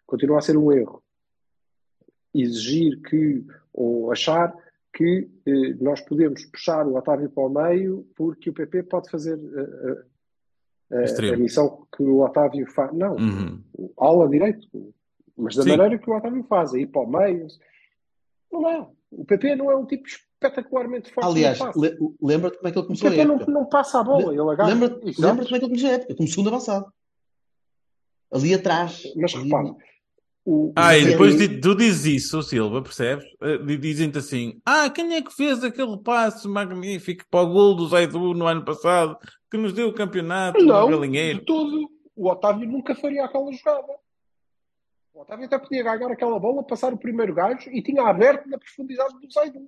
[0.06, 1.04] continua a ser um erro
[2.34, 4.54] exigir que, ou achar
[4.94, 9.40] que eh, nós podemos puxar o Otávio para o meio porque o PP pode fazer
[10.92, 11.34] a, Extremo.
[11.34, 12.92] a missão que o Otávio faz.
[12.94, 13.62] Não, Uhum.
[13.98, 14.68] ala direito,
[15.38, 15.70] mas da Sim.
[15.78, 17.48] maneira que o Otávio faz, aí para o meio.
[18.52, 18.88] Não dá.
[19.18, 21.58] O PP não é um tipo espetacularmente forte Aliás,
[22.22, 23.52] lembra-te como é que ele O começou a PP não, época.
[23.52, 24.70] não passa a bola, ele agarra.
[24.70, 26.86] Lembra-te lembra como é que ele começou a época, como segundo avançado.
[28.34, 29.04] Ali atrás.
[29.16, 29.76] Mas Ali- repara,
[30.46, 33.26] o, Ah, e o- depois di- tu dizes isso, Silva, percebes?
[33.42, 37.76] Eh, di- Dizem-te assim: Ah, quem é que fez aquele passe magnífico para o gol
[37.76, 39.18] do Zaidu no ano passado
[39.50, 41.90] que nos deu o campeonato no Não, de todo.
[42.16, 43.88] O Otávio nunca faria aquela jogada.
[45.16, 48.58] O Otávio até podia ganhar aquela bola, passar o primeiro gajo e tinha aberto na
[48.58, 49.62] profundidade do Zaidu.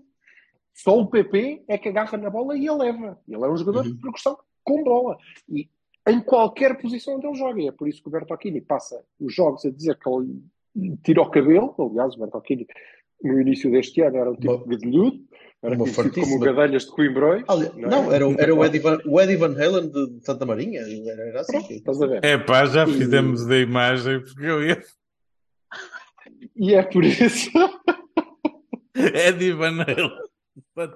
[0.74, 3.18] Só o PP é que agarra na bola e a leva.
[3.28, 3.94] Ele é um jogador Uhum.
[3.94, 5.18] de progressão com bola.
[5.50, 5.70] E
[6.08, 7.62] em qualquer posição onde ele joga.
[7.62, 11.22] E é por isso que o Bertocchini passa os jogos a dizer que ele tira
[11.22, 11.74] o cabelo.
[11.80, 12.68] Aliás, o Bertocchini,
[13.24, 15.28] no início deste ano, era um tipo Uma- de gadelhudo.
[15.64, 16.40] Era uma conhecido como.
[16.40, 17.44] Gadelhas de Coimbrões.
[17.48, 17.90] Ali- não é?
[17.90, 20.82] Não, era, o- era o, Eddie Van, o Eddie Van Halen de Santa Marinha.
[20.82, 21.54] Era, assim.
[21.54, 22.24] Pronto, estás a ver?
[22.24, 24.80] É pá, já E- fizemos da imagem porque eu ia.
[26.56, 27.50] E é por isso.
[29.00, 30.12] É Halen.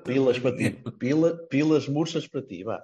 [0.03, 0.71] Pilas para ti.
[0.97, 2.63] Pila, pilas murchas para ti.
[2.63, 2.83] Vá.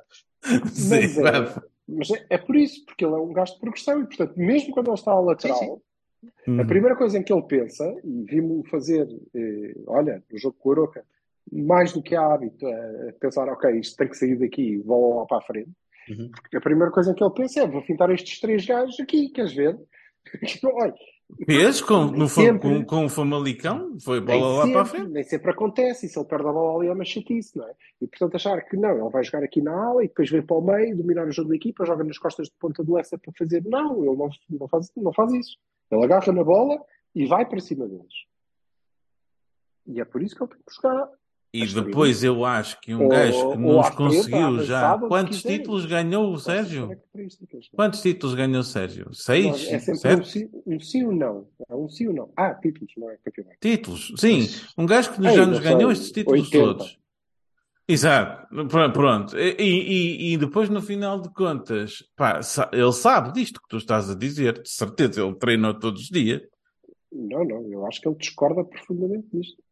[0.71, 3.99] Sim, Mas é, mas é, é por isso, porque ele é um gajo de progressão
[4.01, 5.81] e, portanto, mesmo quando ele está ao lateral, Sim,
[6.47, 6.61] Uhum.
[6.61, 10.69] a primeira coisa em que ele pensa, e vimos-o fazer, eh, olha, no jogo com
[10.69, 11.05] o Aroca,
[11.51, 15.25] mais do que há hábito, a pensar, ok, isto tem que sair daqui, vou lá
[15.25, 15.69] para a frente.
[16.09, 16.31] Uhum.
[16.55, 19.53] A primeira coisa em que ele pensa é, vou fintar estes três gajos aqui, queres
[19.53, 19.77] ver?
[20.73, 20.95] Olha,
[21.45, 23.99] Fez com, no, sempre- com, com o Famalicão?
[23.99, 25.13] Foi bola lá para a sempre, frente?
[25.13, 27.73] nem sempre acontece, e se ele perde a bola ali é uma chatice, não é?
[28.01, 30.55] E portanto achar que não, ele vai jogar aqui na ala e depois vem para
[30.55, 33.33] o meio, dominar o jogo da equipa, joga nas costas de ponta do Lessa para
[33.37, 33.63] fazer.
[33.65, 35.57] Não, ele não, não, faz, não faz isso.
[35.91, 36.81] Ele agarra na bola
[37.13, 38.13] e vai para cima deles.
[39.85, 41.09] E é por isso que ele tem que jogar.
[41.53, 44.97] E depois eu acho que um Ou- gajo que nos conseguiu já.
[44.97, 46.87] Quantos títulos ganhou o Sérgio?
[46.89, 47.75] características, não é?
[47.75, 49.13] Quantos títulos ganhou o Sérgio?
[49.13, 49.67] Seis?
[49.67, 51.47] É sempre um sim, um sim ou não.
[51.69, 52.29] É um sim ou não.
[52.35, 53.57] Ah, títulos, não é campeonato.
[53.61, 54.47] Títulos, sim.
[54.77, 56.65] Um gajo que Ei, já não nos ganhou estes títulos 80.
[56.65, 56.99] todos.
[57.89, 59.37] Exato, Pr- pronto.
[59.37, 62.41] E, e- e depois, no final de contas, pá,
[62.73, 66.41] ele sabe disto que tu estás a dizer, de certeza, ele treinou todos os dias.
[67.09, 69.63] Não, não, eu acho que ele discorda profundamente disto.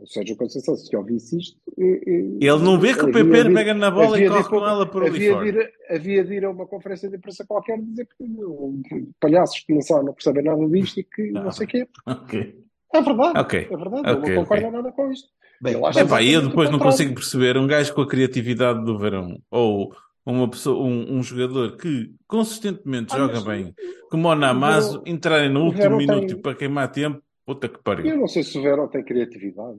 [0.00, 1.58] Ou seja, Conceição, se ouvisse isto.
[1.78, 4.48] eh, eh, Ele não vê que o PP de pega na bola e de corre
[4.48, 5.48] com ela por ali havia de, fora.
[5.48, 8.82] ir, havia de ir a uma conferência de imprensa qualquer dizer que um,
[9.20, 11.50] palhaços que não sabem, não percebem nada disto e que não, Não.
[11.52, 11.88] sei o quê.
[12.06, 12.64] Ok.
[12.94, 13.58] É verdade, Ok.
[13.70, 14.70] é verdade, Ok, ele não concorda ok.
[14.70, 15.28] nada com isto.
[15.60, 18.98] Bem, e eu exatamente o depois não consigo perceber um gajo com a criatividade do
[18.98, 19.94] verão ou
[20.24, 23.74] uma pessoa, um, um jogador que consistentemente Ah, joga bem,
[24.10, 27.78] como o Namazo, entrarem no o último minuto tem- e para queimar tempo, puta que
[27.82, 28.04] pariu.
[28.06, 29.78] Eu não sei se o Verão tem criatividade.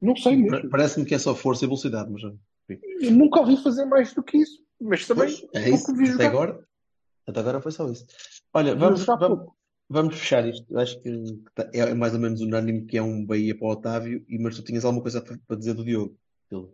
[0.00, 0.70] Não sei mesmo.
[0.70, 2.22] Parece-me que é só força e velocidade, mas
[3.02, 4.64] Eu nunca ouvi fazer mais do que isso.
[4.80, 5.94] Mas também Pois, é isso.
[5.94, 6.26] vi Até jogar.
[6.28, 6.66] agora,
[7.26, 8.06] até agora foi só isso.
[8.54, 9.46] Olha, vamos, vamos,
[9.86, 10.78] vamos fechar isto.
[10.78, 14.24] Acho que tá- é mais ou menos unânime que é um Bahia para o Otávio,
[14.26, 16.16] e mas tu tinhas alguma coisa para dizer do Diogo?
[16.48, 16.70] Silva?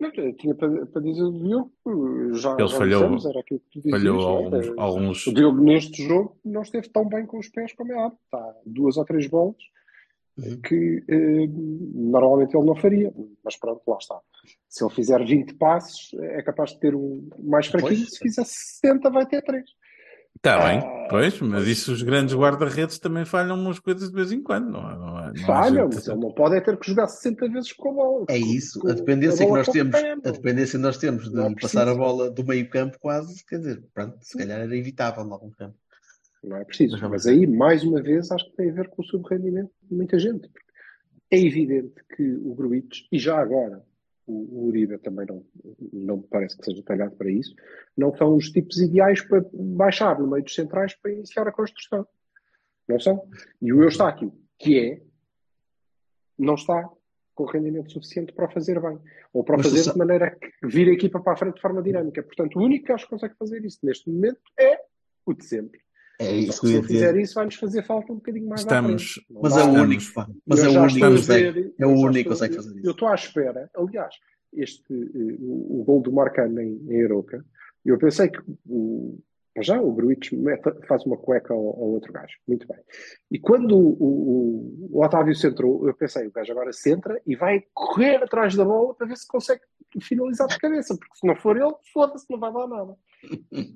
[0.00, 1.72] Eu tinha para, para dizer o Diogo,
[2.34, 3.98] já, Ele já falhou- dissemos, era aquilo que tu dizias.
[3.98, 4.58] Falhou não é?
[4.68, 7.98] alguns, alguns- O Diogo neste jogo não esteve tão bem com os pés como é
[7.98, 8.20] hábito.
[8.24, 9.56] Está duas ou três bolas
[10.38, 10.60] Uhum.
[10.62, 11.46] que eh,
[11.94, 13.12] normalmente ele não faria.
[13.44, 14.18] Mas pronto, lá está.
[14.68, 17.96] Se ele fizer 20 passos, é capaz de ter um mais fraquinho.
[17.96, 18.10] Pois.
[18.10, 19.64] Se fizer 60, vai ter 3.
[20.36, 24.32] Está bem, Ah, pois, mas isso os grandes guarda-redes também falham umas coisas de vez
[24.32, 24.96] em quando, não é?
[24.98, 25.94] Não não há Falha, jeito.
[25.94, 28.26] mas ele não pode é ter que jogar 60 vezes com a bola.
[28.28, 31.30] É isso, com a dependência que bola nós temos, pé, a dependência que nós temos
[31.30, 34.60] de Não é passar a bola do meio campo quase, quer dizer, pronto, se calhar
[34.60, 35.76] era evitável em algum campo.
[36.42, 36.98] Não é preciso.
[37.00, 39.94] Mas Mas aí, mais uma vez, acho que tem a ver com o subrendimento de
[39.94, 40.48] muita gente.
[41.30, 43.82] É evidente que o Gruitch, e já agora
[44.26, 45.44] o, Uribe também não,
[45.92, 47.54] não me parece que seja talhado para isso,
[47.96, 52.06] não são os tipos ideais para baixar no meio dos centrais para iniciar a construção.
[52.88, 53.28] Não são.
[53.60, 55.02] E o Eustáquio, que é,
[56.38, 56.88] não está
[57.34, 58.98] com rendimento suficiente para o fazer bem.
[59.32, 61.82] Ou para o fazer de maneira que vire a equipa para a frente de forma
[61.82, 62.22] dinâmica.
[62.22, 64.80] Portanto, o único que acho que consegue fazer isso neste momento é
[65.24, 65.80] o de sempre.
[66.20, 68.48] É Só isso que que eu se eu fizer isso, vai-nos fazer falta um bocadinho
[68.48, 70.02] mais Estamos- Mas é o Estamos- único.
[70.46, 70.98] Mas Eu é o único
[71.78, 72.90] É o eu único que estou- consegue fazer Eu isso.
[72.90, 74.14] estou à espera, aliás,
[74.52, 77.44] este, eh, o, o gol do Marcano em, em Aroca,
[77.84, 79.18] eu pensei que o,
[79.62, 80.32] já o Gruitch
[80.86, 82.78] faz uma cueca ao, ao outro gajo, muito bem.
[83.30, 87.64] E quando o, o, o Otávio centrou, eu pensei, o gajo agora centra e vai
[87.72, 89.62] correr atrás da bola para ver se consegue
[90.00, 92.94] finalizar de cabeça, porque se não for ele, foda-se, não vai dar nada.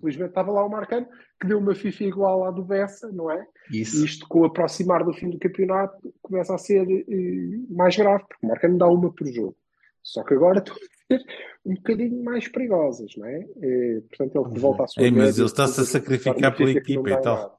[0.01, 1.07] Felizmente estava lá o Marcano,
[1.41, 3.47] que deu uma FIFA igual à do Bessa, não é?
[3.71, 4.05] E Isso.
[4.05, 8.47] isto, com o aproximar do fim do campeonato, começa a ser eh, mais grave, porque
[8.47, 9.57] o Marcano dá uma por jogo.
[10.03, 10.79] Só que agora estão a
[11.17, 11.25] ser
[11.65, 13.47] um bocadinho mais perigosas, não é?
[13.63, 16.79] Eh, portanto, ele que volta à sua Ei, mas ele está-se a sacrificar pela não
[16.79, 17.37] equipa e tal.
[17.37, 17.55] nada.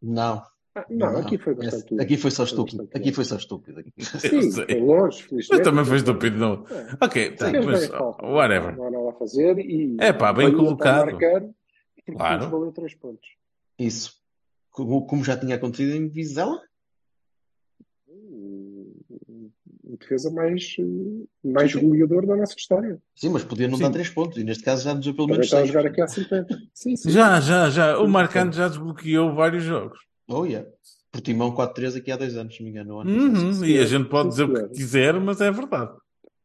[0.00, 0.51] Não.
[0.74, 1.18] Ah, não, não.
[1.20, 2.00] aqui foi Esse- bastante.
[2.02, 2.88] Aqui foi só estúpido.
[2.94, 3.84] Aqui foi só estúpido.
[3.98, 5.48] Sim, foi longe, felizmente.
[5.50, 6.64] Mas também foi estúpido, não.
[6.70, 6.96] É.
[7.04, 8.24] Ok, tá, Fez mas falta.
[8.26, 8.76] whatever.
[8.76, 11.06] Não há nada a fazer e É pá, bem colocado.
[11.12, 11.42] marcar,
[12.10, 12.48] Claro.
[12.50, 13.28] valeu três pontos.
[13.78, 14.14] Isso.
[14.70, 16.58] Como, como já tinha acontecido em Vizela?
[19.84, 20.74] O defesa mais,
[21.44, 23.00] mais goleador da nossa história.
[23.14, 23.82] Sim, mas podia não Sim.
[23.84, 24.38] dar três pontos.
[24.38, 26.58] E neste caso já nos deu pelo menos está a jogar aqui há 50.
[26.72, 27.10] Sim, sim.
[27.10, 27.98] Já, já, já.
[27.98, 29.98] O Marcano já desbloqueou vários jogos.
[30.28, 30.68] Oh, yeah.
[31.10, 32.94] Portimão 4-3 aqui há dois anos, se me engano.
[32.94, 33.64] no ano Uhum.
[33.64, 35.94] E a gente pode dizer o que quiser, mas é verdade.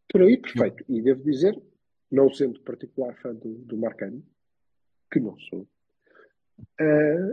[0.10, 0.84] Por aí, perfeito.
[0.90, 1.58] E devo dizer,
[2.12, 4.22] não sendo particular fã do, do Marcano,
[5.12, 5.66] que não sou,
[6.80, 7.32] eh,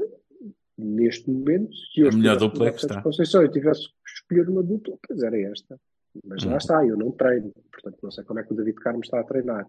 [0.78, 3.03] neste momento, se eu melhor estivesse dupla é que está.
[3.03, 5.80] Conceição e tivesse que escolher uma dupla, pois era esta.
[6.24, 6.59] Mas lá Hum.
[6.59, 7.53] está, eu não treino.
[7.72, 9.66] Portanto, não sei como é que o David Carmo está a treinar.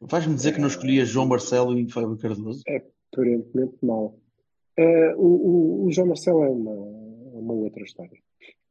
[0.00, 2.62] Vais-me dizer que não escolhia João Marcelo e Fábio Cardoso?
[3.12, 4.18] Aparentemente mal.
[4.76, 8.18] Eh, o, o, o João Marcelo é uma, é uma outra história.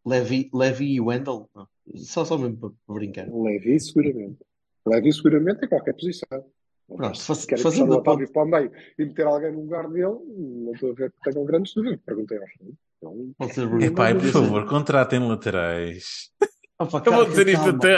[0.06, 1.50] Levi, Levi e Wendel?
[1.56, 1.68] Não.
[1.96, 3.28] Só, só mesmo para, brincar.
[3.32, 4.38] Levi, seguramente.
[4.86, 6.46] Levi, seguramente, em qualquer posição.
[6.88, 9.90] Pronto, faz- Se querem fazendo o Otávio para o meio e meter alguém no lugar
[9.90, 12.00] dele, não estou a ver que tenham grandes dúvidas.
[12.06, 12.76] Perguntei aos filhos.
[12.98, 16.32] Então, Pode ser Epá, e por favor, contratem laterais.
[16.78, 17.98] Opa, Eu vou calma, dizer isto até.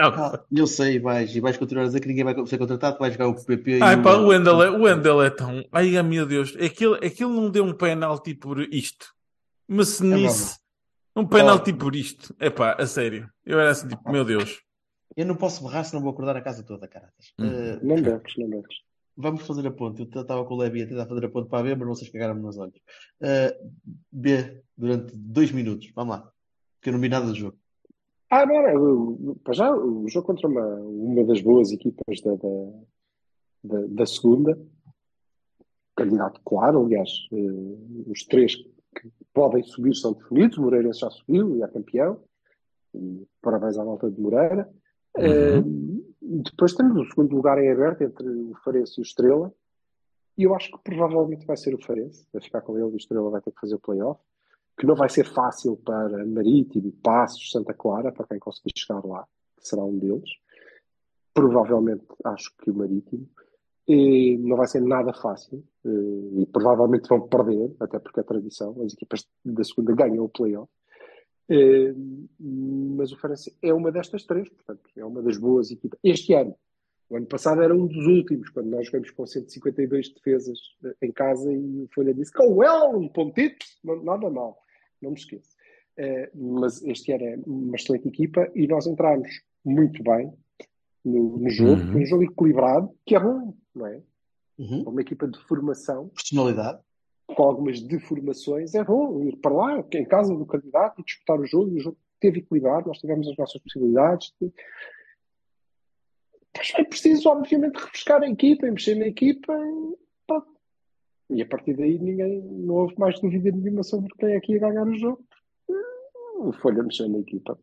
[0.52, 3.28] Eu sei, vais, e vais continuar a dizer que ninguém vai ser contratado, vais jogar
[3.28, 5.66] o PP e Ai o- pá, o Wendel é, o Wendel é tão.
[5.72, 9.08] Ai meu Deus, aquilo, aquilo não deu um penalti por isto.
[9.68, 10.60] Mas É nisso,
[11.16, 12.36] um penalti por isto.
[12.40, 13.28] Epá, a sério.
[13.46, 14.62] Eu era assim, tipo, meu Deus.
[15.16, 17.34] Eu não posso berrar senão vou acordar a casa toda, caratas.
[17.40, 17.46] Hum.
[17.48, 18.76] Eh, não deves, não deves.
[19.18, 20.08] vamos fazer a ponte.
[20.14, 22.12] Eu estava com o Levi a tentar fazer a ponte para a B, mas vocês
[22.12, 22.76] cagaram-me nos olhos.
[23.22, 23.58] Eh,
[24.12, 25.92] B, durante dois minutos.
[25.96, 26.32] Vamos lá.
[26.76, 27.58] Porque eu não vi nada do jogo.
[28.30, 32.72] Ah, não, Para já, o jogo contra uma, uma das boas equipas da, da,
[33.64, 34.60] da, da segunda,
[35.96, 40.58] candidato claro, aliás, eh, os três que podem subir são definidos.
[40.58, 42.22] O Moreirense já subiu e é campeão.
[42.94, 44.70] E parabéns à volta de Moreira.
[45.18, 45.64] Eh,
[46.22, 49.54] depois temos o segundo lugar em aberto entre o Farense e o Estrela.
[50.38, 52.28] E eu acho que provavelmente vai ser o Farense.
[52.32, 54.22] Vai ficar com ele e o Estrela vai ter que fazer o play-off.
[54.78, 59.28] Que não vai ser fácil para Marítimo, Passos, Santa Clara, para quem conseguir chegar lá,
[59.60, 60.30] que será um deles.
[61.34, 63.28] Provavelmente acho que o Marítimo.
[63.88, 65.64] E não vai ser nada fácil.
[65.86, 68.76] eh, E provavelmente vão perder, até porque é tradição.
[68.84, 70.70] As equipas da segunda ganham o play-off.
[71.50, 71.94] Eh,
[72.40, 75.98] mas o Farense é uma destas três, portanto, é uma das boas equipas.
[76.04, 76.54] Este ano,
[77.10, 81.12] o ano passado era um dos últimos, quando nós jogamos com 152 defesas eh, em
[81.12, 83.66] casa e o Folha disse: com well, um pontito,
[84.04, 84.60] nada mal,
[85.02, 85.56] não me esqueço.
[85.98, 89.28] Eh, mas este ano é uma excelente equipa e nós entramos
[89.66, 90.32] muito bem
[91.04, 91.98] no, no jogo, Uhum.
[92.02, 94.02] um jogo equilibrado, que é bom, não é?
[94.60, 94.84] Uhum.
[94.90, 96.80] Uma equipa de formação Personalidade.
[97.28, 101.46] com algumas deformações, é bom ir para lá, em casa do candidato, e disputar o
[101.46, 101.72] jogo.
[101.72, 104.34] E o jogo teve equilibrado, nós tivemos as nossas possibilidades.
[104.42, 104.52] De...
[106.58, 109.54] Mas é preciso, obviamente, refrescar a equipa, mexer na equipa.
[111.30, 114.60] E, a partir daí ninguém, não houve mais dúvida nenhuma sobre quem é que ia
[114.60, 115.24] ganhar o jogo.
[116.40, 117.58] O Folha mexeu na equipa.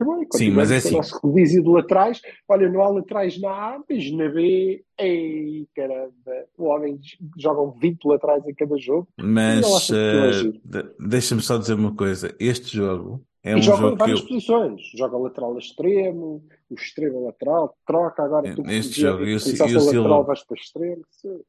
[0.00, 0.94] Bom, e Sim, mas é assim.
[0.94, 2.22] O nosso rodízio de laterais.
[2.48, 7.00] Olha, não há laterais na A, mas na B, ei, caramba, o homem
[7.36, 9.08] jogam 20 laterais em cada jogo.
[9.18, 12.32] Mas eh, de- deixa-me só dizer uma coisa.
[12.38, 14.26] Este jogo é e um jogam em jogo que várias eu.
[14.28, 14.82] posições.
[14.96, 18.54] Joga lateral a extremo, o extremo a lateral, troca agora.
[18.54, 20.22] Tu jogo, e o- e lateral, Silva?
[20.22, 21.02] vais para extremo.
[21.10, 21.40] Sim.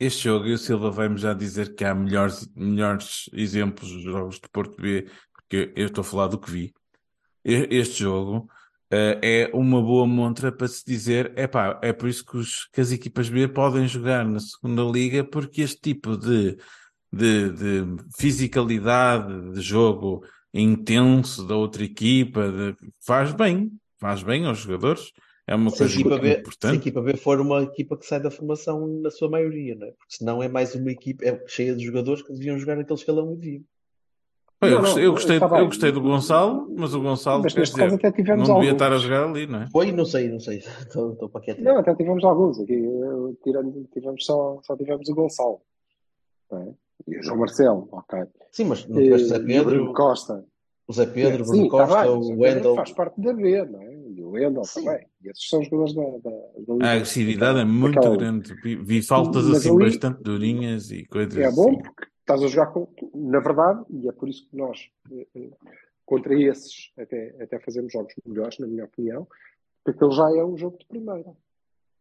[0.00, 4.40] Este jogo, e o Silva vai-me já dizer que há melhores, melhores exemplos dos jogos
[4.40, 6.72] de Porto B, porque eu estou a falar do que vi.
[7.44, 8.48] Este jogo
[8.90, 9.20] eh,
[9.50, 12.92] é uma boa montra para se dizer, epá, é por isso que, os- que as
[12.92, 16.56] equipas B podem jogar na segunda liga, porque este tipo de,
[17.12, 22.74] de, de fisicalidade de jogo intenso da outra equipa de-
[23.04, 25.12] faz bem, faz bem aos jogadores.
[25.50, 26.76] É uma Se coisa equipa B, se a importante.
[26.76, 29.90] equipa B for uma equipa que sai da formação na sua maioria, não é?
[29.90, 33.32] Porque senão é mais uma equipa é cheia de jogadores que deviam jogar naquele escalão
[33.32, 33.62] e deviam.
[34.62, 35.58] Eu Não, gostei, não, eu gostei, bem.
[35.58, 38.56] eu gostei do Gonçalo, mas o Gonçalo, Mas quer neste caso dizer, até tivemos não
[38.60, 38.82] devia alguns.
[38.84, 39.68] estar a jogar ali, não é?
[39.70, 39.90] Foi?
[39.90, 40.58] Não sei, não sei.
[40.86, 41.62] Estou, estou para quieto.
[41.62, 42.80] Não, até tivemos alguns aqui.
[43.42, 45.60] Tirando, tivemos só, só tivemos o Gonçalo.
[46.52, 46.74] é?
[47.08, 48.20] E o João Marcelo, ok.
[48.52, 50.44] Sim, mas não tiveste o Zé o Bruno Pedro, Costa.
[50.86, 52.74] o Zé Pedro, o Sim, Bruno Costa, bem, o Wendel.
[52.76, 53.94] faz parte da B, não é?
[53.94, 54.84] E o Wendel Sim.
[54.84, 55.06] também.
[55.22, 58.54] E esses são os jogadores da, da, da A agressividade é Daquela- muito daquela- grande.
[58.62, 61.82] Vi, faltas Mas assim ali- bastante durinhas e coisas É bom assim.
[61.82, 62.88] porque estás a jogar com.
[63.14, 65.50] Na verdade, e é por isso que nós, eh, eh,
[66.06, 69.26] contra esses, até, até fazemos jogos melhores, na minha opinião,
[69.84, 71.30] porque aquele já é um jogo de primeira.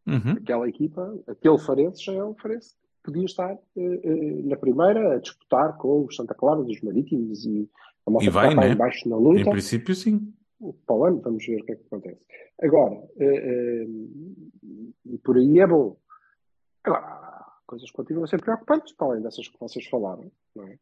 [0.07, 0.31] Uhum.
[0.41, 5.19] Aquela equipa, aquele Farense já é um Farense que podia estar eh, na primeira a
[5.19, 7.69] disputar com os Santa Clara dos Marítimos e
[8.07, 8.71] a malta E vai, né?
[8.71, 9.51] em baixo na Em luta.
[9.51, 10.33] princípio, sim.
[10.85, 12.21] Para o ano, vamos ver o que é que acontece.
[12.61, 13.87] Agora, eh, eh,
[15.05, 15.97] e por aí é bom.
[16.83, 17.29] Agora,
[17.69, 20.79] coisas continuam a ser preocupantes, para além dessas que vocês falaram, não é?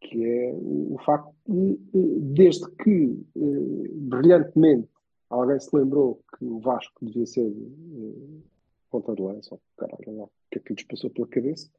[0.00, 4.88] Que é o, facto de, eh, desde que eh, brilhantemente
[5.30, 8.42] alguém se lembrou que o Vasco devia ser eh,
[8.90, 11.70] ponta de lança, caralho, o que é que lhes passou pela cabeça,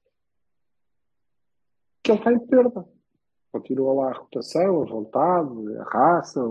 [2.02, 2.88] que ele está em perda.
[3.56, 6.44] Continua lá a rotação, a vontade, a raça,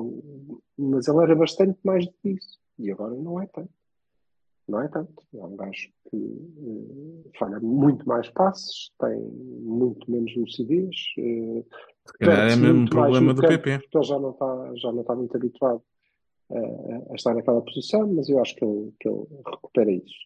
[0.78, 2.58] mas ele era bastante mais do que isso.
[2.78, 3.68] E agora não é tanto.
[4.66, 5.22] Não é tanto.
[5.34, 12.50] É um gajo que eh, falha muito mais passes, tem muito menos lucidez, Se calhar
[12.50, 13.78] é mesmo um problema do campo, PP.
[13.80, 15.82] porque ele já não está, já não está muito habituado
[16.50, 20.16] a, a estar naquela posição, mas eu acho que ele, que ele recupera isso.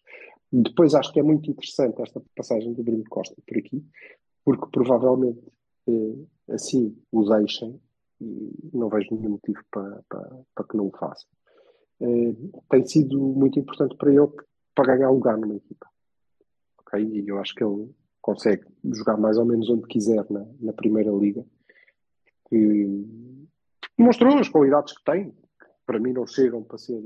[0.53, 3.85] Depois acho que é muito interessante esta passagem do Bruno Costa por aqui,
[4.45, 5.43] porque provavelmente
[5.89, 7.81] eh, assim o deixem
[8.21, 11.29] e não vejo nenhum motivo para, para, para que não o façam.
[12.01, 12.35] Eh,
[12.71, 14.29] tem sido muito importante para ele
[14.75, 15.87] para ganhar lugar numa equipa.
[16.81, 17.03] Ok?
[17.03, 17.91] E eu acho que ele
[18.21, 21.45] consegue jogar mais ou menos onde quiser na, na Primeira Liga.
[22.49, 23.05] Que
[23.97, 27.01] mostrou as qualidades que tem, que para mim não chegam para ser,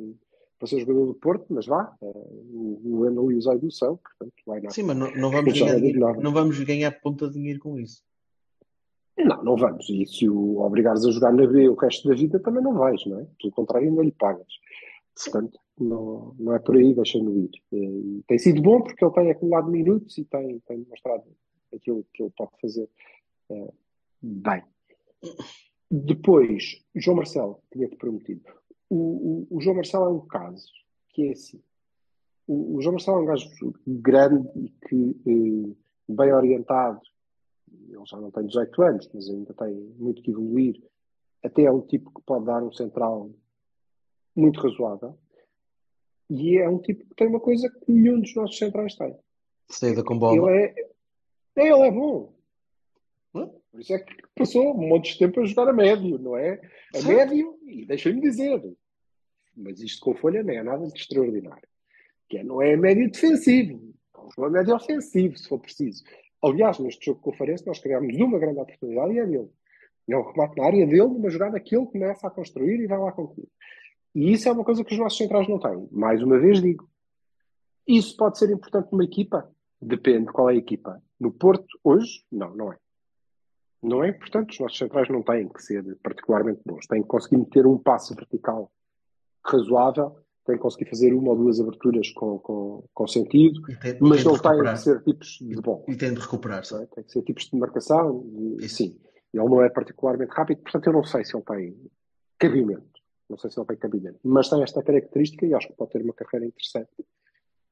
[0.58, 2.12] para ser jogador do Porto, mas vá, eh,
[2.54, 5.78] o Wendel e o Zaidu são, portanto, vai na Sim, mas não, não vamos Já
[5.78, 8.02] ganhar, não vamos ganhar ponta de dinheiro com isso.
[9.24, 9.88] Não, não vamos.
[9.90, 13.04] E se o obrigares a jogar na B o resto da vida, também não vais,
[13.06, 13.26] não é?
[13.40, 14.46] Pelo contrário, ainda lhe pagas.
[15.14, 17.50] Portanto, não, não é por aí, deixa-no ir.
[17.72, 21.24] E tem sido bom porque ele tem acumulado minutos e tem, tem demonstrado
[21.74, 22.88] aquilo que ele pode fazer
[23.50, 23.72] eh,
[24.20, 24.62] bem.
[25.90, 28.42] Depois, João Marcelo, tinha-te prometido.
[28.88, 30.66] O, o, o João Marcelo é um caso
[31.10, 31.60] que é assim.
[32.46, 33.48] O, o João Marcelo é um gajo
[33.86, 35.76] grande e que, eh,
[36.08, 37.00] bem orientado,
[37.88, 40.82] ele já não tem 18 anos, mas ainda tem muito que evoluir.
[41.42, 43.30] Até é um tipo que pode dar um central
[44.34, 45.18] muito razoável.
[46.30, 49.16] E é um tipo que tem uma coisa que nenhum dos nossos centrais tem.
[49.68, 50.50] Saída com bola.
[50.50, 50.74] Ele é,
[51.56, 52.32] é, ele é bom.
[53.32, 56.60] Por isso é que passou um monte de tempo a jogar a médio, não é?
[56.94, 57.06] A Certo.
[57.06, 58.62] médio, e deixem-me dizer,
[59.56, 61.66] mas isto com folha não é nada de extraordinário.
[62.28, 63.94] Que é, não é médio defensivo,
[64.38, 66.04] é médio ofensivo, se for preciso.
[66.42, 69.50] Aliás, neste jogo com o nós criámos uma grande oportunidade e é dele.
[70.08, 72.98] É um remate na área dele, uma jogada que ele começa a construir e vai
[72.98, 73.48] lá concluir.
[74.14, 75.88] E isso é uma coisa que os nossos centrais não têm.
[75.90, 76.88] Mais uma vez digo.
[77.86, 79.50] Isso pode ser importante numa equipa?
[79.80, 81.02] Depende qual é a equipa.
[81.18, 82.78] No Porto, hoje, não, não é.
[83.82, 84.52] Não é importante.
[84.52, 86.86] Os nossos centrais não têm que ser particularmente bons.
[86.86, 88.70] Têm que conseguir meter um passo vertical
[89.44, 94.22] razoável, têm que conseguir fazer uma ou duas aberturas com, com, com sentido, tem, mas
[94.22, 94.74] tem de não recuperar.
[94.74, 95.84] que ser tipos de bom.
[95.88, 96.74] E tem de recuperar-se.
[96.74, 96.86] não é?
[96.86, 98.24] Tem que ser tipos de marcação,
[98.60, 98.98] e, sim.
[99.32, 101.90] Ele não é particularmente rápido, portanto eu não sei se ele tem
[102.38, 102.92] cabimento.
[103.30, 104.18] Não sei se ele tem cabimento.
[104.22, 106.90] Mas tem esta característica e acho que pode ter uma carreira interessante.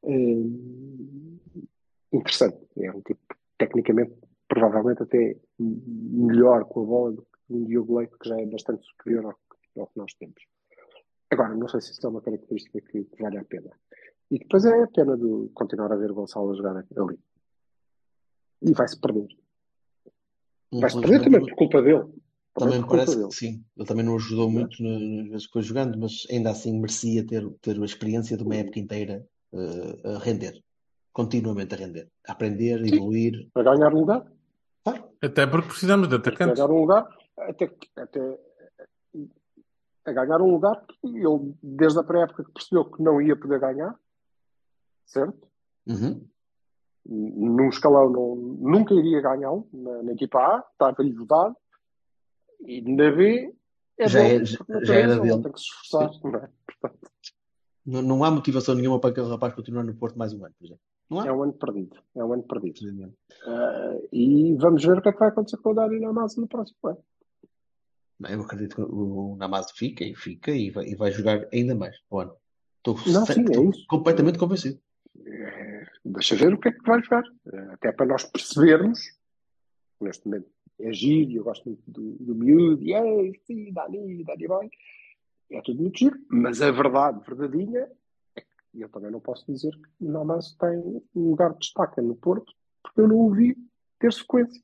[0.03, 1.39] Hum,
[2.13, 2.59] interessante.
[2.79, 3.21] É um tipo,
[3.59, 4.15] tecnicamente,
[4.49, 8.87] provavelmente até melhor com a bola do que um Diogo Leite, que já é bastante
[8.87, 10.43] superior ao, ao que nós temos.
[11.31, 13.71] Agora, não sei se isso é uma característica que, que vale a pena.
[14.31, 17.19] E depois é a pena de continuar a ver o Gonçalo a jogar ali.
[18.63, 19.27] E vai-se perder.
[20.73, 22.05] Vai-se perder também por culpa dele.
[22.55, 23.29] Também me parece dele.
[23.29, 23.65] que sim.
[23.77, 27.25] Ele também não ajudou muito na- nas vezes que foi jogando, mas ainda assim merecia
[27.27, 30.63] ter, ter a experiência de uma época inteira eh, a render.
[31.13, 32.09] Continuamente a render.
[32.29, 33.49] A aprender, a evoluir.
[33.55, 34.25] A ganhar lugar.
[35.23, 36.57] Até porque precisamos de A atacantes.
[36.59, 37.09] ganhar um lugar.
[37.39, 38.39] Até, que- até
[40.05, 43.61] a ganhar um lugar que ele, desde a pré-época, que percebeu que não ia poder
[43.61, 43.99] ganhar.
[45.07, 45.49] Certo?
[45.87, 46.27] Uhum.
[47.07, 49.69] Num escalão não, nunca iria ganhá-lo.
[49.73, 51.57] Na, na equipa A, estava-lhe vedado.
[52.61, 53.55] E na B,
[53.99, 55.43] é Já dele, é- por já era dele.
[55.43, 56.11] Tem que se esforçar.
[56.23, 56.49] Não é?
[56.67, 57.11] Portanto,
[57.85, 60.65] Não, não há motivação nenhuma para aquele rapaz continuar no Porto mais um ano, por
[60.65, 60.83] exemplo.
[61.11, 61.27] Não?
[61.27, 61.97] É um ano perdido.
[62.15, 62.79] É um ano perdido.
[63.45, 66.47] Uh, e vamos ver o que é que vai acontecer com o Dani Namazo no
[66.47, 67.05] próximo ano.
[68.29, 71.97] Eu acredito que o Namazo fica e fica e vai, e vai jogar ainda mais
[72.11, 72.37] o ano.
[72.79, 74.81] Estou, Não, sim, é estou completamente convencido.
[75.25, 77.25] Eh, Deixa ver o que é que vai jogar.
[77.53, 79.01] Eh, Até para nós percebermos.
[80.01, 82.83] Neste momento é giro, eu gosto muito do, do miúdo.
[82.83, 84.71] E é, sim, Dani, Dani vai.
[85.51, 86.19] É tudo muito giro.
[86.29, 87.91] Mas a verdade verdadeira
[88.37, 90.79] é que eu também não posso dizer que o Namazo tem
[91.15, 92.53] um lugar de destaque no Porto,
[92.83, 93.57] porque eu não o vi
[93.99, 94.63] ter sequência.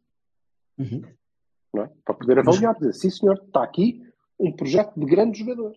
[0.79, 1.03] Uhum.
[1.77, 1.91] Não é?
[2.05, 4.03] Para poder avaliar, dizer, sim senhor, está aqui
[4.39, 5.73] um projeto de grande jogador.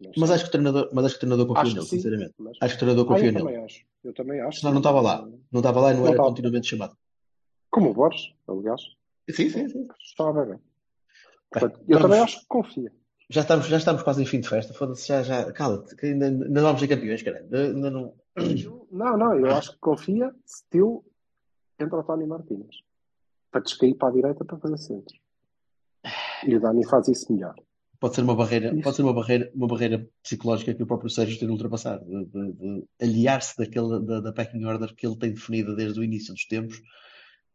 [0.00, 1.96] Não Mas acho que o treinador, mas acho que o treinador confia Acho nele, sim,
[1.96, 2.34] sinceramente.
[2.38, 3.44] mas- Acho que o treinador Ah, confia eu nele.
[3.44, 3.84] também acho.
[4.02, 4.58] Eu também acho.
[4.60, 5.28] Senão não estava lá.
[5.52, 6.28] Não estava lá e não Não era estava.
[6.28, 6.96] continuamente chamado.
[7.70, 8.80] Como o Borges, aliás.
[9.30, 9.88] Sim, sim, sim.
[10.02, 10.54] Estava bem.
[10.56, 10.60] Bem,
[11.50, 12.92] Portanto, eu vamos- também acho que confia.
[13.30, 14.74] Já estamos, já estamos quase em fim de festa.
[14.74, 15.52] Foda-se, já, já.
[15.52, 17.46] Cala-te, que ainda, ainda vamos ser campeões, caralho.
[17.54, 18.14] Ainda não.
[18.90, 21.04] Não, não, eu acho que confia estilo
[21.78, 22.76] entre o Tony Martínez.
[23.50, 25.14] Para descair para a direita para fazer centro.
[26.46, 27.54] E o Dani faz isso melhor.
[28.00, 28.82] Pode ser uma barreira, Isso.
[28.82, 32.24] pode ser uma barreira, uma barreira psicológica que o próprio Sérgio tem de ultrapassar, de,
[32.24, 36.34] de- de aliar-se daquela, da, da pecking order que ele tem definida desde o início
[36.34, 36.82] dos tempos,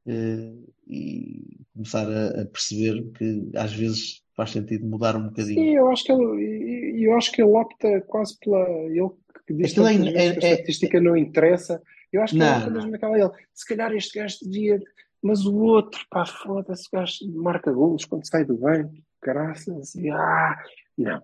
[0.08, 0.54] eh,
[0.88, 5.60] e começar a, a perceber que às vezes faz sentido mudar um bocadinho.
[5.60, 8.64] Sim, eu acho que ele, eu acho que ele opta quase pela.
[8.86, 9.10] Ele
[9.46, 11.82] que diz é- que a é- é- estatística não interessa.
[12.14, 12.76] Eu acho que ele Não, opta não.
[12.78, 13.20] mesmo naquela.
[13.20, 14.80] Ele, se calhar este gajo devia.
[15.22, 20.10] Mas o outro, pá, foda-se, o gajo marca golos quando sai do banco, caraças, e
[20.10, 20.56] ah,
[20.98, 21.22] não.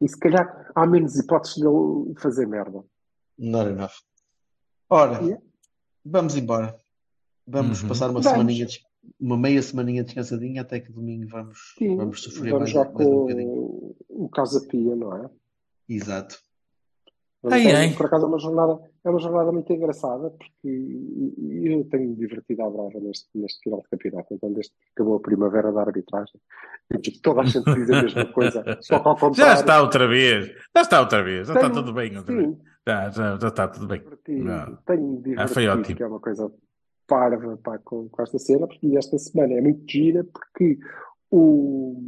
[0.00, 2.84] E se calhar há menos hipóteses dele fazer merda.
[3.38, 3.92] Not enough.
[4.90, 5.42] Ora, Yeah.
[6.04, 6.78] vamos embora.
[7.46, 7.88] Vamos Uhum.
[7.88, 8.30] passar uma Vamos.
[8.38, 8.84] semaninha, de-
[9.20, 13.06] uma meia semaninha descansadinha até que domingo vamos, Sim, vamos sofrer vamos mais, já mais
[13.06, 13.52] um com bocadinho.
[13.62, 15.30] o, o Casa Pia, não é?
[15.88, 16.38] Exato.
[17.96, 20.68] Por acaso é uma jornada, é uma jornada muito engraçada porque
[21.64, 24.34] eu tenho me divertido à brava neste, neste final de campeonato.
[24.34, 26.40] Então, desde que acabou a primavera da arbitragem,
[27.22, 29.34] toda a gente diz a mesma coisa, só que ao contrário.
[29.34, 30.46] Já está outra vez.
[30.74, 31.46] Já está outra vez.
[31.48, 32.56] Já está Tenho- tudo bem outra vez.
[32.88, 34.00] Já, já, já está tudo bem.
[34.00, 34.76] divertido, Não.
[34.86, 36.52] tenho divertido, Ah, que é uma coisa
[37.08, 40.78] parva pá, com, com esta cena, porque esta semana é muito gira porque
[41.30, 42.00] o-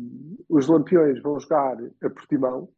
[0.49, 2.69] os Lampiões vão jogar a Portimão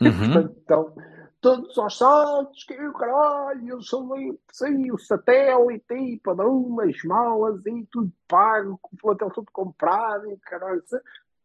[0.00, 0.10] Uhum.
[0.54, 0.94] Portanto, então,
[1.42, 6.96] todos aos saltos, que o caralho, eu sou ali, sim, o satélite, e para umas
[7.04, 10.82] malas, e tudo pago, com o plantel todo comprado, e caralho.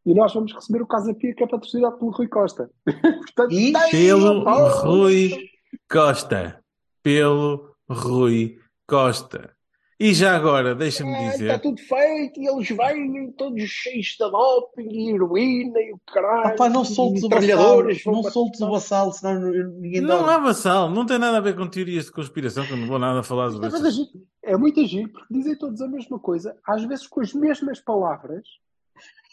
[0.06, 2.70] E nós vamos receber o Casa Pia, que é patrocinado pelo Rui Costa.
[2.86, 4.44] Portanto, E tem Pelo.
[4.84, 5.50] Rui
[5.90, 6.64] Costa.
[7.02, 9.57] Pelo Rui Costa.
[10.00, 11.46] E já agora, deixa-me É, dizer.
[11.46, 16.50] Está tudo feito, e eles vêm todos cheios de doping e heroína e o caralho.
[16.50, 19.40] Rapaz, não soltes o vassalo, não soltes o vassalo, senão
[19.80, 20.30] ninguém Não dorme.
[20.34, 23.00] há vassal, não tem nada a ver com teorias de conspiração, que eu não vou
[23.00, 23.92] nada falar sobre É isso.
[23.92, 24.10] giro,
[24.44, 28.44] é muito giro, porque dizem todos a mesma coisa, às vezes com as mesmas palavras,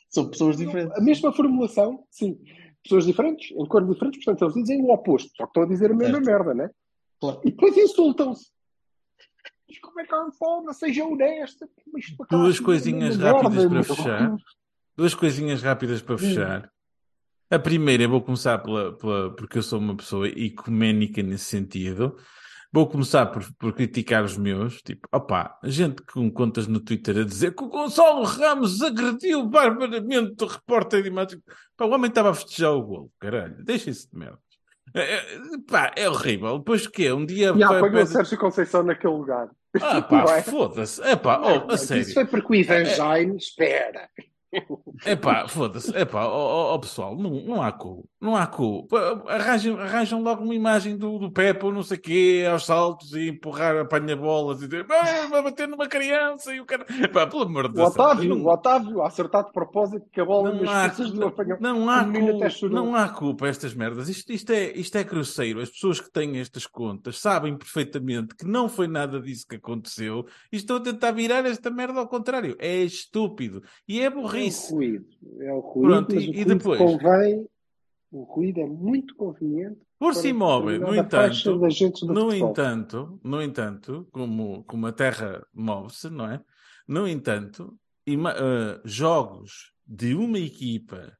[0.08, 0.96] São pessoas diferentes.
[0.96, 2.38] a mesma formulação, sim.
[2.82, 5.90] Pessoas diferentes, em cores diferentes, portanto, eles dizem o oposto, só que estão a dizer
[5.90, 6.26] a mesma Certo.
[6.26, 6.70] merda, né?
[7.20, 7.40] Claro.
[7.44, 8.53] E depois insultam-se.
[9.68, 10.72] Mas como é que há forma?
[10.72, 11.68] Seja honesta.
[12.38, 14.36] Duas coisinhas rápidas para fechar.
[14.96, 16.70] Duas coisinhas rápidas para fechar.
[17.50, 22.16] A primeira, eu vou começar pela, pela- porque eu sou uma pessoa ecuménica nesse sentido.
[22.72, 27.24] Vou começar por, por criticar os meus, tipo, opá, gente com contas no Twitter a
[27.24, 31.40] dizer que o Gonçalo Ramos agrediu barbaramente o repórter de imagem.
[31.76, 34.38] Pá, o homem estava a festejar o golo, caralho, deixem-se de merda.
[34.95, 35.26] É, é,
[35.68, 36.59] pá, é horrível.
[36.59, 37.12] Depois o quê?
[37.12, 39.49] Um dia E apanhou vai- o Sérgio Conceição naquele lugar.
[39.80, 40.42] Ah, pá, é?
[40.42, 41.03] foda-se.
[41.03, 42.03] É pá, oh, a sério.
[42.03, 44.09] Isso foi porque o Ivan Jaime, espera.
[45.05, 45.94] É pá, foda-se.
[45.96, 48.09] É pá, ó ó, pessoal, não, não há cu.
[48.20, 48.86] Não há cu.
[49.28, 53.12] Arranjam, arranjam logo uma imagem do, do Pepe ou não sei o quê, aos saltos
[53.14, 56.86] e empurrar, apanha-bolas e dizer, "Ah, vai bater numa criança e o cara.
[57.12, 57.90] Pá, pelo amor de O Deus.
[57.90, 61.59] Otávio, não- o Otávio, a acertar de propósito que a bola Não há, do apanhão.
[61.61, 62.12] não, há O
[62.61, 64.09] cu- não há culpa estas merdas.
[64.09, 65.61] Isto, isto, é, isto é grosseiro.
[65.61, 70.24] As pessoas que têm estas contas sabem perfeitamente que não foi nada disso que aconteceu
[70.52, 72.57] e estão a tentar virar esta merda ao contrário.
[72.59, 74.11] É estúpido e é É
[74.45, 74.72] burrice.
[74.72, 75.07] o ruído.
[75.40, 76.78] É o ruído, Pronto, mas e- o ruído depois?
[76.78, 77.47] convém.
[78.12, 82.32] O ruído é muito conveniente Por si móvel, no entanto, no futebol.
[82.32, 86.40] entanto, no entanto, como, como a Terra move-se, não é?
[86.86, 87.76] No entanto,
[88.07, 91.16] ima- eh, jogos de uma equipa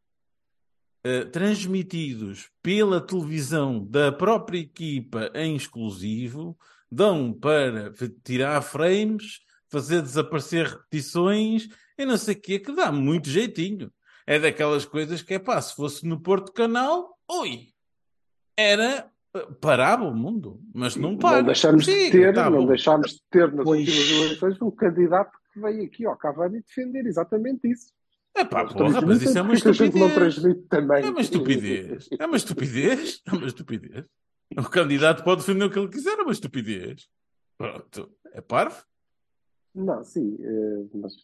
[1.03, 6.57] eh, transmitidos pela televisão da própria equipa em exclusivo
[6.91, 11.68] dão para tirar frames, fazer desaparecer repetições
[11.99, 13.92] e não sei o quê, que dá muito jeitinho.
[14.26, 17.68] É daquelas coisas que é pá, se fosse no Porto Canal, ui,
[18.57, 19.12] era
[19.61, 21.38] Parava o mundo, mas não para.
[21.38, 23.80] Não deixamos de Sim, ter, tá não deixámos de ter nas Pois.
[23.80, 27.92] últimas eleições um candidato que veio aqui ao Cavani defender exatamente isso.
[28.36, 30.14] É pá, porra, mas isso é uma gente não estupidez.
[30.14, 31.05] transmite também.
[31.05, 32.09] É uma estupidez.
[32.16, 33.22] É uma estupidez.
[33.26, 34.05] É uma estupidez.
[34.57, 37.09] O candidato pode defender o que ele quiser, é uma estupidez.
[37.59, 38.12] Pronto.
[38.32, 38.84] É parvo?
[39.74, 41.14] Não, sim, eh, mas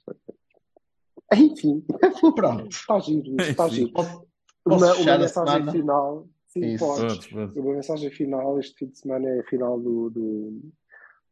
[1.35, 1.85] enfim,
[2.35, 2.69] Pronto.
[2.71, 3.93] está giro, está giro.
[3.93, 4.27] Posso,
[4.65, 5.73] posso Uma, mensagem semana?
[5.73, 6.85] final, sim, Isso.
[6.87, 7.27] podes.
[7.27, 7.61] Pronto, pronto.
[7.61, 10.61] Uma mensagem final, este fim de semana é a final do, do,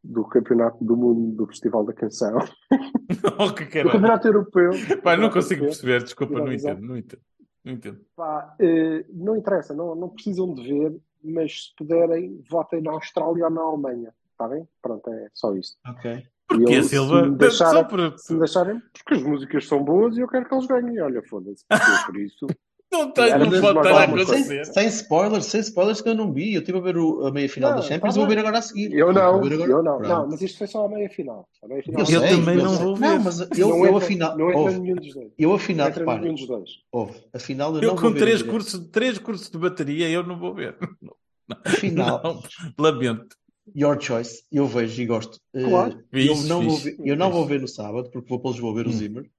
[0.05, 2.39] do Campeonato do Mundo do Festival da Canção.
[3.41, 3.91] Oh, que Do caralho.
[3.93, 4.71] Campeonato Europeu.
[5.03, 5.69] Pá, não consigo Europeu.
[5.69, 7.23] perceber, desculpa, não entendo, não entendo.
[7.65, 8.01] Não entendo.
[8.15, 13.45] Pá, eh, não interessa, não, não precisam de ver, mas se puderem, votem na Austrália
[13.47, 14.15] ou na Alemanha.
[14.33, 14.69] Está bem?
[14.83, 15.79] Pronto, é só isto.
[15.89, 16.23] Ok.
[16.49, 17.25] Porquê, E eu, Silva?
[17.25, 18.19] se me deixarem- Só por...
[18.19, 21.01] Se me deixarem, porque as músicas são boas e eu quero que eles ganhem.
[21.01, 21.65] Olha, foda-se.
[21.69, 22.47] Porque Por isso.
[22.91, 24.65] Não Era não pode estar a acontecer.
[24.65, 26.55] Sem, sem spoilers, sem spoilers que eu não vi.
[26.55, 28.57] Eu estive a ver o- a meia final Não, da Champions, tá vou ver agora
[28.57, 28.91] a seguir.
[28.95, 29.99] Eu não, agora- eu não.
[29.99, 30.09] Pronto.
[30.09, 31.47] Não, mas isto foi só a meia final.
[31.63, 32.85] A meia final Eu, Eu sei, também eu não sei.
[32.87, 33.07] vou ver.
[33.09, 34.39] Não, mas eu, não eu entra, afinal.
[34.39, 35.33] não entra Ouve, nenhum dos dois.
[35.39, 36.21] eu Não afinal, entra repara.
[36.23, 36.71] nenhum dos dois.
[36.91, 40.55] Ouve, afinal eu, Eu não com três cursos, três cursos de bateria, eu não vou
[40.55, 40.75] ver.
[41.67, 42.43] Afinal, Não,
[42.79, 43.37] lamento.
[43.77, 45.41] Your choice, eu vejo e gosto.
[45.55, 46.05] Eh, Claro.
[46.13, 48.51] eu, Fixe, não vou fixe, ver, eu não vou ver no sábado, porque vou para
[48.53, 48.93] Lisboa ver o Hum.
[48.93, 49.31] Zimmer,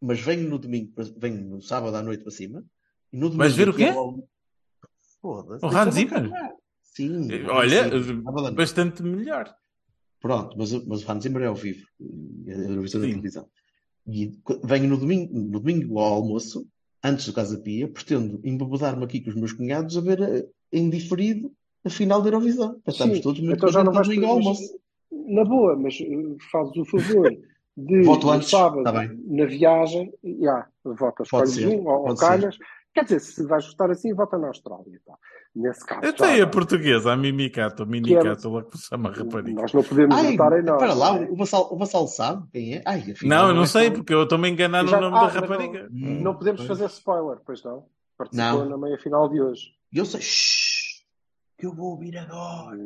[0.00, 2.64] mas venho no domingo, venho no sábado à noite para cima.
[3.12, 4.20] E no Vais domingo ver o quê?
[5.20, 6.30] Foda-se, O Hans Zimmer?
[6.82, 7.30] Sim.
[7.32, 8.54] Eh, o Olha, noite.
[8.54, 9.54] bastante melhor.
[10.20, 11.86] Pronto, mas, mas o Hans Zimmer é ao vivo,
[12.46, 13.48] é a Eurovisão da televisão.
[14.06, 16.66] E venho no domingo, no domingo ao almoço,
[17.02, 20.88] antes do Casa Pia, pretendo embebedar-me aqui com os meus cunhados a ver eh, em
[20.88, 21.52] diferido
[21.86, 22.76] a final da Eurovisão.
[22.90, 24.78] Sim, todos muito então já não vais ao mas- almoço.
[25.28, 27.30] Na boa, mas eh, fazes o favor
[27.76, 32.14] de Voto no antes, sábado, tá na viagem, já, vota, Pode escolhes ser, um ou,
[32.14, 32.56] calhas.
[32.94, 34.98] Quer dizer, se vais votar assim, vota na Austrália.
[35.04, 35.14] Tá?
[35.54, 39.10] Nesse caso, Eu já tenho a portuguesa, a Mimicato, a Minicato, lá que se chama
[39.10, 39.60] rapariga.
[39.60, 40.78] Nós não podemos Ai, votar em nós.
[40.78, 41.28] para lá, não é?
[41.30, 42.82] o Vassal, o Vassal sabe quem é?
[42.86, 45.16] Ai, afinal, Não, eu não é sei, porque eu estou-me a enganar no Já- nome
[45.16, 45.88] ah, da mas não- rapariga.
[45.92, 46.68] Hum, Não podemos pois.
[46.78, 47.84] fazer spoiler, pois não?
[48.16, 48.68] Participou Não.
[48.70, 49.72] na meia final de hoje.
[49.92, 50.65] Eu sei, shhh,
[51.58, 52.78] que eu vou ouvir agora.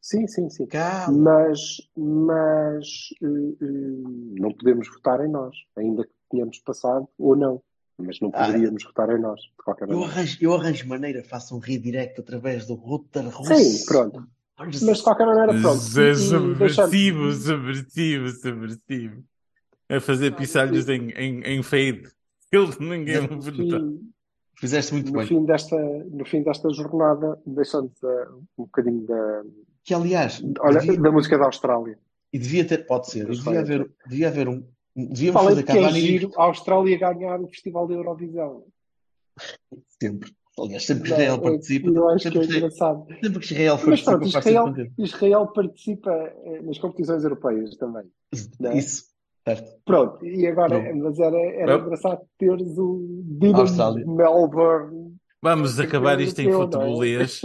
[0.00, 0.66] Sim, sim, sim.
[0.66, 1.18] Calma.
[1.48, 1.60] Mas,
[1.96, 2.86] mas
[3.22, 7.62] eh, eh, não podemos votar em nós, ainda que tenhamos passado ou não.
[7.98, 10.12] Mas não Ah, poderíamos votar em nós, de qualquer Eu maneira.
[10.12, 13.54] arranjo, eu arranjo maneira, faço um redirect através do router russo.
[13.54, 14.26] Sim, pronto.
[14.56, 15.80] Mas de qualquer maneira, pronto.
[15.80, 19.24] Subversivo, subversivo, subversivo.
[19.88, 22.10] A fazer pisalhos em, em, em fade.
[22.50, 23.80] Ele ninguém votar.
[24.58, 25.26] Fizeste muito no bem.
[25.26, 25.76] fim desta,
[26.10, 27.90] no fim desta jornada, deixando
[28.58, 29.42] um bocadinho da,
[29.84, 31.98] Que aliás, olha, devia, da música da Austrália.
[32.32, 34.64] e devia ter, pode ser, Mas devia haver, devia haver um.
[34.94, 38.64] Devíamos Falei fazer que é Cavani giro a Austrália ganhar o Festival da Eurovisão.
[40.00, 40.30] sempre.
[40.58, 43.06] Aliás, sempre que Não, Israel é- participa, eu acho que sempre é que engraçado.
[43.22, 48.02] sempre que Israel Mas participa, pronto, faz Israel, Israel participa eh, nas competições europeias também.
[48.30, 48.50] contente.
[48.60, 48.76] Não é?
[48.78, 49.04] Isso,
[49.44, 49.80] certo.
[49.84, 51.04] Pronto, e agora, Não.
[51.04, 51.84] mas era, era Não.
[51.84, 55.16] engraçado teres o Dinamo de Melbourne.
[55.44, 56.52] Vamos acabar isto em é?
[56.52, 57.40] futebolês.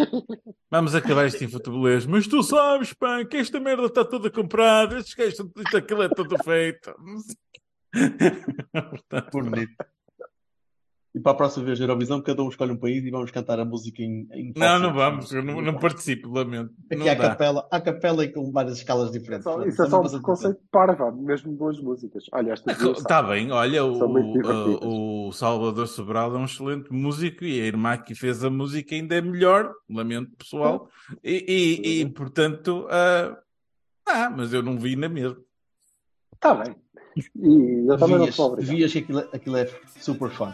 [0.69, 2.05] Vamos acabar isto em futebolês.
[2.05, 4.99] Mas tu sabes, pá, que esta merda está toda comprada.
[4.99, 6.93] Estes gajos, isto aquilo é tudo feito.
[8.71, 9.96] Portanto, Bonito.
[11.17, 13.65] E para a próxima vez, Eurovisão, cada um escolhe um país e vamos cantar a
[13.65, 15.31] música em, em Não, não vamos.
[15.33, 16.71] Eu não, não participo, lamento.
[16.91, 17.29] Aqui Não há dá.
[17.29, 19.43] capela, há capela e com várias escalas diferentes.
[19.43, 22.25] só- isso é só um coisa preconceito parva, mesmo boas músicas.
[22.31, 24.79] Olha, esta duas Está bem, olha, o, divertidas.
[24.83, 29.15] o, Salvador Sobral é um excelente músico e a irmã que fez a música ainda
[29.15, 30.87] é melhor, lamento pessoal,
[31.23, 33.35] e, e, e, portanto, ah,
[34.07, 35.37] ah, mas eu não vi na mesma.
[36.35, 36.75] Está bem.
[37.35, 38.69] E eu também não Devias, sou obrigado.
[38.69, 39.67] devias que aquilo, aquilo é
[39.99, 40.53] super fun.